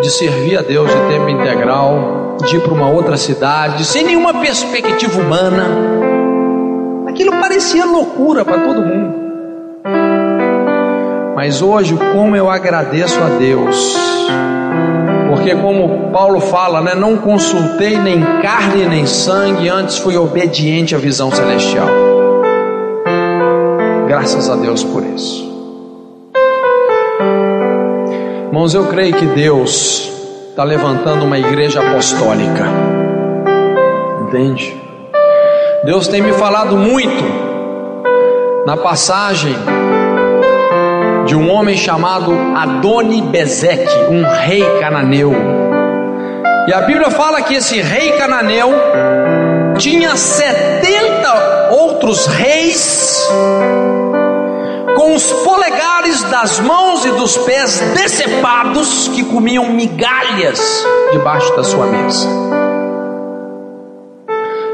[0.00, 4.34] de servir a Deus de tempo integral de ir para uma outra cidade, sem nenhuma
[4.34, 5.66] perspectiva humana.
[7.08, 9.14] Aquilo parecia loucura para todo mundo.
[11.34, 13.96] Mas hoje, como eu agradeço a Deus,
[15.28, 20.98] porque como Paulo fala, né, não consultei nem carne nem sangue, antes fui obediente à
[20.98, 21.88] visão celestial.
[24.06, 25.53] Graças a Deus por isso.
[28.54, 30.12] Irmãos, eu creio que Deus
[30.50, 32.64] está levantando uma igreja apostólica.
[34.22, 34.80] Entende?
[35.84, 37.24] Deus tem me falado muito
[38.64, 39.52] na passagem
[41.26, 45.34] de um homem chamado Adoni Bezeque, um rei cananeu.
[46.68, 48.72] E a Bíblia fala que esse rei cananeu
[49.78, 53.28] tinha 70 outros reis
[54.94, 61.86] com os polegares das mãos e dos pés decepados que comiam migalhas debaixo da sua
[61.86, 62.28] mesa.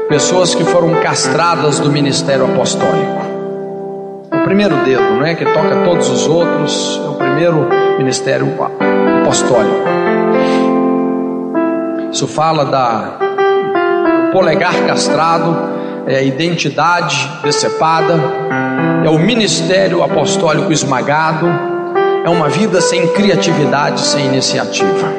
[0.07, 3.21] Pessoas que foram castradas do ministério apostólico.
[4.33, 7.67] O primeiro dedo, não é que toca todos os outros, é o primeiro
[7.97, 8.47] ministério
[9.21, 10.01] apostólico.
[12.11, 13.17] Isso fala da
[14.33, 18.19] polegar castrado, é a identidade decepada,
[19.03, 21.47] é o ministério apostólico esmagado,
[22.23, 25.11] é uma vida sem criatividade, sem iniciativa.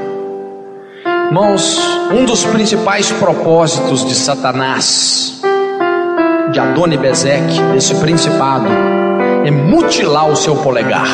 [1.26, 1.80] Irmãos,
[2.10, 5.40] um dos principais propósitos de Satanás,
[6.50, 8.66] de Adoni Bezeque, desse principado,
[9.44, 11.08] é mutilar o seu polegar,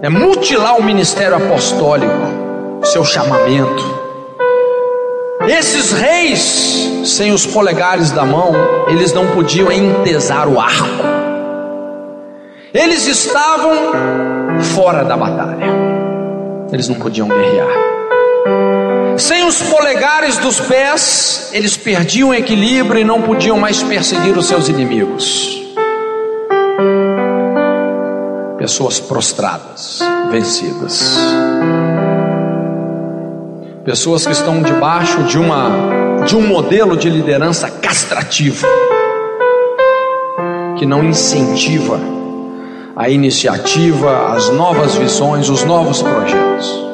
[0.00, 2.14] é mutilar o ministério apostólico,
[2.84, 3.97] seu chamamento.
[5.48, 8.52] Esses reis sem os polegares da mão,
[8.88, 10.86] eles não podiam entesar o arco.
[12.74, 13.74] Eles estavam
[14.74, 15.64] fora da batalha.
[16.70, 17.66] Eles não podiam guerrear.
[19.16, 24.46] Sem os polegares dos pés, eles perdiam o equilíbrio e não podiam mais perseguir os
[24.46, 25.62] seus inimigos.
[28.58, 30.00] Pessoas prostradas,
[30.30, 31.16] vencidas.
[33.88, 35.70] Pessoas que estão debaixo de uma
[36.26, 38.66] de um modelo de liderança castrativo
[40.76, 41.98] que não incentiva
[42.94, 46.84] a iniciativa, as novas visões, os novos projetos.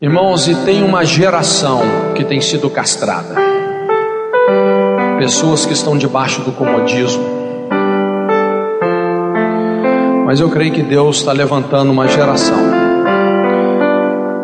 [0.00, 1.82] Irmãos, e tem uma geração
[2.14, 3.34] que tem sido castrada.
[5.18, 7.24] Pessoas que estão debaixo do comodismo.
[10.24, 12.81] Mas eu creio que Deus está levantando uma geração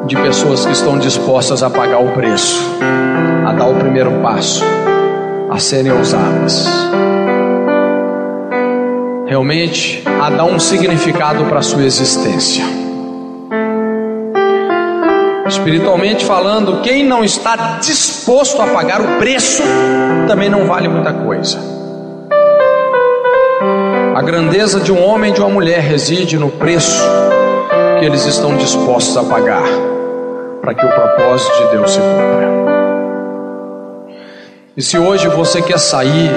[0.09, 2.59] de pessoas que estão dispostas a pagar o preço,
[3.47, 4.64] a dar o primeiro passo,
[5.51, 6.66] a serem ousadas.
[9.26, 12.64] Realmente, a dar um significado para a sua existência.
[15.47, 19.62] Espiritualmente falando, quem não está disposto a pagar o preço
[20.26, 21.59] também não vale muita coisa.
[24.16, 27.05] A grandeza de um homem e de uma mulher reside no preço
[27.98, 29.98] que eles estão dispostos a pagar
[30.60, 32.48] para que o propósito de Deus se cumpra.
[34.76, 36.30] E se hoje você quer sair,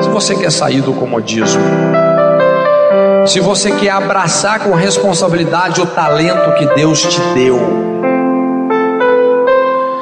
[0.00, 1.62] se você quer sair do comodismo,
[3.26, 7.58] se você quer abraçar com responsabilidade o talento que Deus te deu,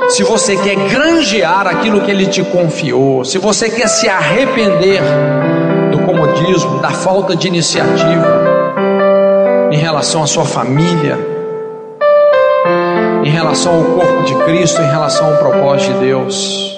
[0.09, 5.01] se você quer granjear aquilo que Ele te confiou, se você quer se arrepender
[5.91, 8.41] do comodismo, da falta de iniciativa
[9.71, 11.30] em relação à sua família,
[13.31, 16.75] em relação ao corpo de Cristo, em relação ao propósito de Deus,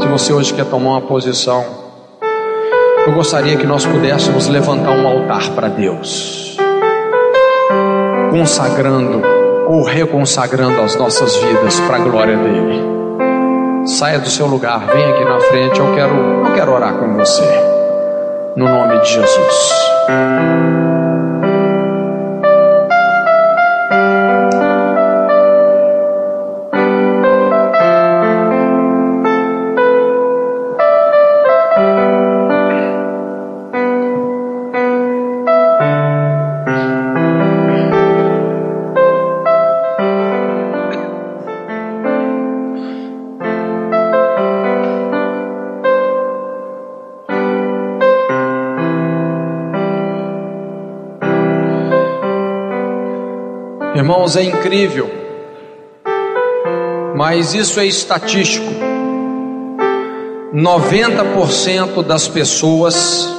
[0.00, 1.64] se você hoje quer tomar uma posição,
[3.06, 6.56] eu gostaria que nós pudéssemos levantar um altar para Deus,
[8.32, 9.22] consagrando
[9.68, 13.86] ou reconsagrando as nossas vidas para a glória dele.
[13.86, 17.46] Saia do seu lugar, vem aqui na frente, eu quero, eu quero orar com você.
[18.56, 20.99] No nome de Jesus.
[54.10, 55.08] Irmãos, é incrível,
[57.14, 58.66] mas isso é estatístico.
[60.52, 63.32] 90% das pessoas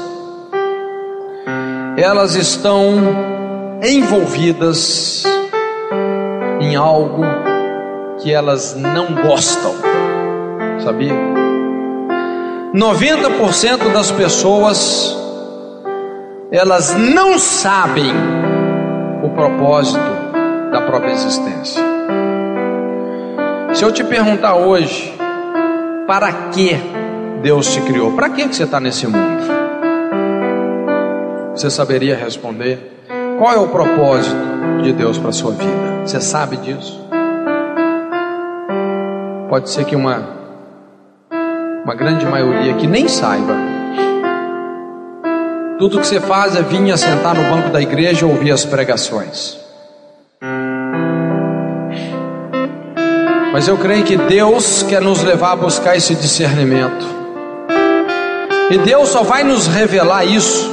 [1.98, 3.02] elas estão
[3.84, 5.26] envolvidas
[6.62, 7.26] em algo
[8.22, 9.74] que elas não gostam.
[10.86, 11.14] Sabia?
[12.74, 15.18] 90% das pessoas
[16.50, 18.14] elas não sabem
[19.22, 20.21] o propósito
[20.72, 21.84] da própria existência.
[23.74, 25.14] Se eu te perguntar hoje,
[26.08, 26.76] para que
[27.42, 28.14] Deus te criou?
[28.14, 29.42] Para que você está nesse mundo?
[31.56, 33.04] Você saberia responder?
[33.38, 34.36] Qual é o propósito
[34.82, 36.02] de Deus para a sua vida?
[36.06, 37.00] Você sabe disso?
[39.50, 40.28] Pode ser que uma,
[41.84, 43.56] uma grande maioria que nem saiba.
[45.78, 49.61] Tudo que você faz é vir sentar no banco da igreja e ouvir as pregações.
[53.52, 57.06] Mas eu creio que Deus quer nos levar a buscar esse discernimento.
[58.70, 60.72] E Deus só vai nos revelar isso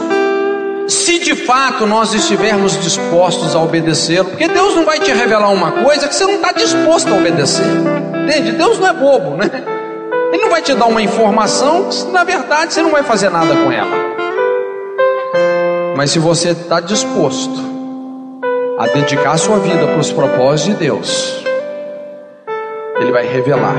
[0.86, 4.30] se de fato nós estivermos dispostos a obedecê-lo.
[4.30, 7.66] Porque Deus não vai te revelar uma coisa que você não está disposto a obedecer.
[8.24, 8.52] Entende?
[8.52, 9.50] Deus não é bobo, né?
[10.32, 13.54] Ele não vai te dar uma informação que na verdade você não vai fazer nada
[13.56, 13.90] com ela.
[15.96, 17.58] Mas se você está disposto
[18.78, 21.47] a dedicar sua vida para os propósitos de Deus,
[23.00, 23.76] ele vai revelar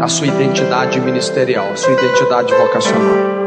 [0.00, 3.38] a sua identidade ministerial, a sua identidade vocacional.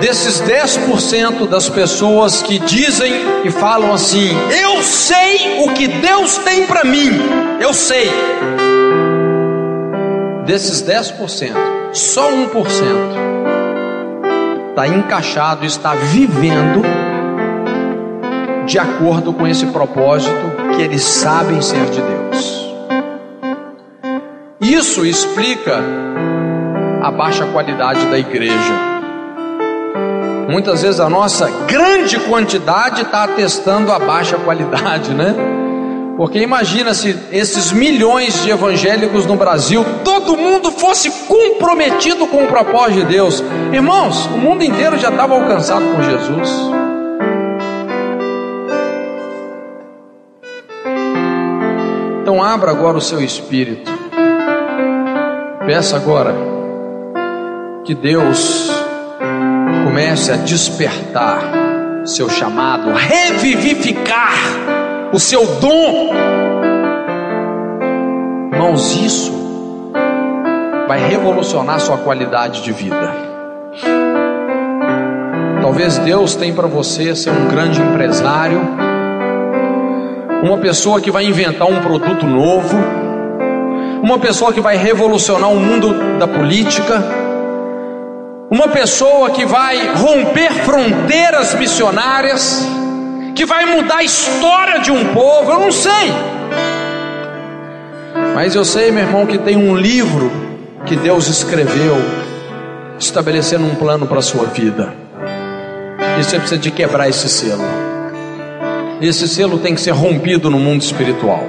[0.00, 3.12] Desses 10% das pessoas que dizem
[3.44, 4.30] e falam assim:
[4.62, 7.10] Eu sei o que Deus tem para mim,
[7.60, 8.10] eu sei.
[10.46, 11.52] Desses 10%,
[11.92, 13.30] só 1%
[14.70, 16.82] está encaixado, está vivendo
[18.66, 20.32] de acordo com esse propósito
[20.74, 22.70] que eles sabem ser de Deus.
[24.60, 25.82] Isso explica
[27.02, 28.74] a baixa qualidade da igreja.
[30.48, 35.34] Muitas vezes a nossa grande quantidade está atestando a baixa qualidade, né?
[36.16, 42.46] Porque imagina se esses milhões de evangélicos no Brasil, todo mundo fosse comprometido com o
[42.46, 43.42] propósito de Deus.
[43.72, 46.50] Irmãos, o mundo inteiro já estava alcançado por Jesus.
[52.30, 53.90] Então abra agora o seu espírito.
[55.66, 56.32] Peça agora
[57.84, 58.70] que Deus
[59.82, 61.42] comece a despertar
[62.04, 64.32] seu chamado, revivificar
[65.12, 66.12] o seu dom.
[68.52, 69.32] Irmãos, isso
[70.86, 73.12] vai revolucionar sua qualidade de vida.
[75.60, 78.60] Talvez Deus tenha para você ser um grande empresário,
[80.42, 82.76] uma pessoa que vai inventar um produto novo,
[84.02, 87.02] uma pessoa que vai revolucionar o mundo da política,
[88.50, 92.66] uma pessoa que vai romper fronteiras missionárias
[93.34, 96.12] que vai mudar a história de um povo, eu não sei.
[98.34, 100.30] Mas eu sei, meu irmão, que tem um livro
[100.84, 101.96] que Deus escreveu,
[102.98, 104.92] estabelecendo um plano para a sua vida.
[106.18, 107.89] E você precisa de quebrar esse selo.
[109.00, 111.42] Esse selo tem que ser rompido no mundo espiritual.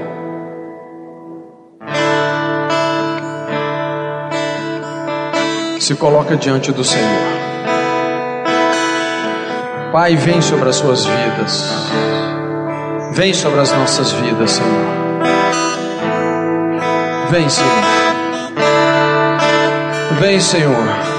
[5.78, 7.42] Se coloca diante do Senhor.
[9.92, 11.66] Pai, vem sobre as suas vidas.
[13.12, 15.02] Vem sobre as nossas vidas, Senhor.
[17.30, 17.84] Vem, Senhor.
[20.22, 21.11] Vem, Senhor.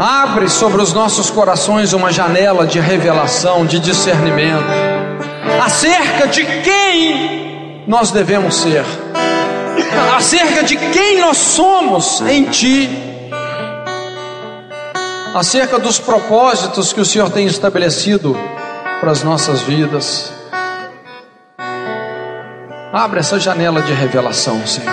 [0.00, 4.64] Abre sobre os nossos corações uma janela de revelação, de discernimento,
[5.62, 8.82] acerca de quem nós devemos ser,
[10.16, 13.10] acerca de quem nós somos em Ti
[15.34, 18.36] acerca dos propósitos que o Senhor tem estabelecido
[19.00, 20.32] para as nossas vidas.
[22.92, 24.92] Abre essa janela de revelação, Senhor.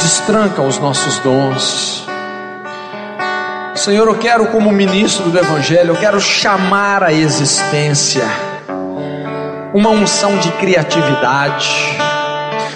[0.00, 2.07] Destranca os nossos dons.
[3.78, 8.24] Senhor, eu quero, como ministro do Evangelho, eu quero chamar a existência
[9.72, 11.68] uma unção de criatividade,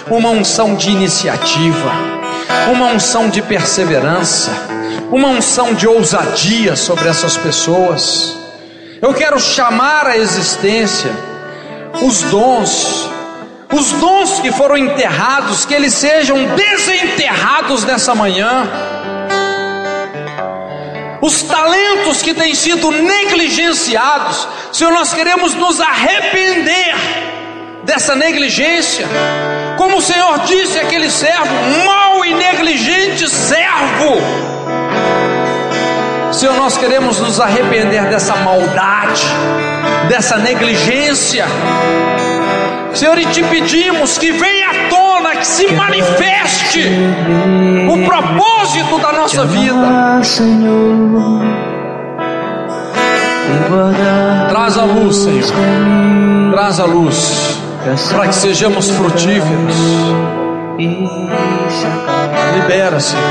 [0.09, 1.91] uma unção de iniciativa,
[2.71, 4.73] uma unção de perseverança
[5.13, 8.35] uma unção de ousadia sobre essas pessoas.
[8.99, 11.11] Eu quero chamar à existência
[12.01, 13.09] os dons,
[13.71, 18.67] os dons que foram enterrados, que eles sejam desenterrados nessa manhã.
[21.23, 26.93] Os talentos que têm sido negligenciados, Senhor, nós queremos nos arrepender
[27.85, 29.07] dessa negligência.
[29.77, 31.55] Como o Senhor disse àquele servo,
[31.85, 34.19] mau e negligente servo,
[36.33, 39.23] Senhor, nós queremos nos arrepender dessa maldade,
[40.09, 41.45] dessa negligência.
[42.93, 44.89] Senhor, e te pedimos que venha à
[45.23, 46.89] tona, que se manifeste
[47.89, 50.21] o propósito da nossa vida.
[54.49, 56.51] Traz a luz, Senhor.
[56.51, 57.59] Traz a luz
[58.11, 59.75] para que sejamos frutíferos.
[62.53, 63.23] Libera, Senhor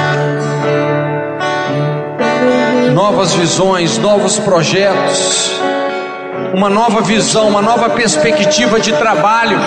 [2.95, 5.59] novas visões, novos projetos,
[6.55, 9.59] uma nova visão, uma nova perspectiva de trabalho.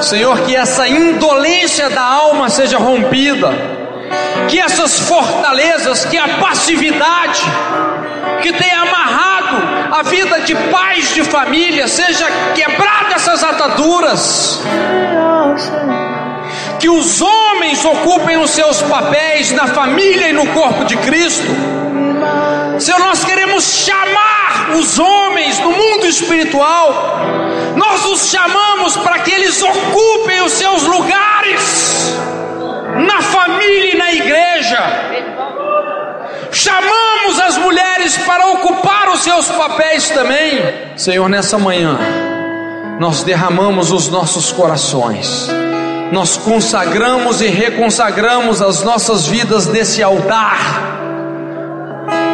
[0.00, 3.50] Senhor, que essa indolência da alma seja rompida,
[4.48, 7.42] que essas fortalezas, que a passividade,
[8.42, 9.56] que tem amarrado
[9.92, 14.62] a vida de pais de família, seja quebrada essas ataduras
[16.82, 21.46] que os homens ocupem os seus papéis na família e no corpo de Cristo.
[22.82, 27.20] Senhor, nós queremos chamar os homens no mundo espiritual,
[27.76, 32.14] nós os chamamos para que eles ocupem os seus lugares
[33.06, 34.78] na família e na igreja.
[36.50, 40.60] Chamamos as mulheres para ocupar os seus papéis também.
[40.96, 41.98] Senhor, nessa manhã,
[42.98, 45.48] nós derramamos os nossos corações
[46.12, 50.92] nós consagramos e reconsagramos as nossas vidas nesse altar.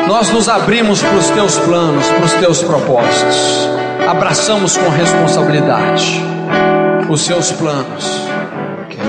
[0.08, 3.68] Nós nos abrimos para os teus planos, para os teus propósitos.
[4.08, 6.22] Abraçamos com responsabilidade
[7.10, 8.06] os seus planos,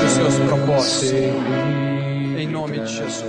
[0.05, 1.13] os seus propósitos.
[1.13, 3.28] Em nome de Jesus.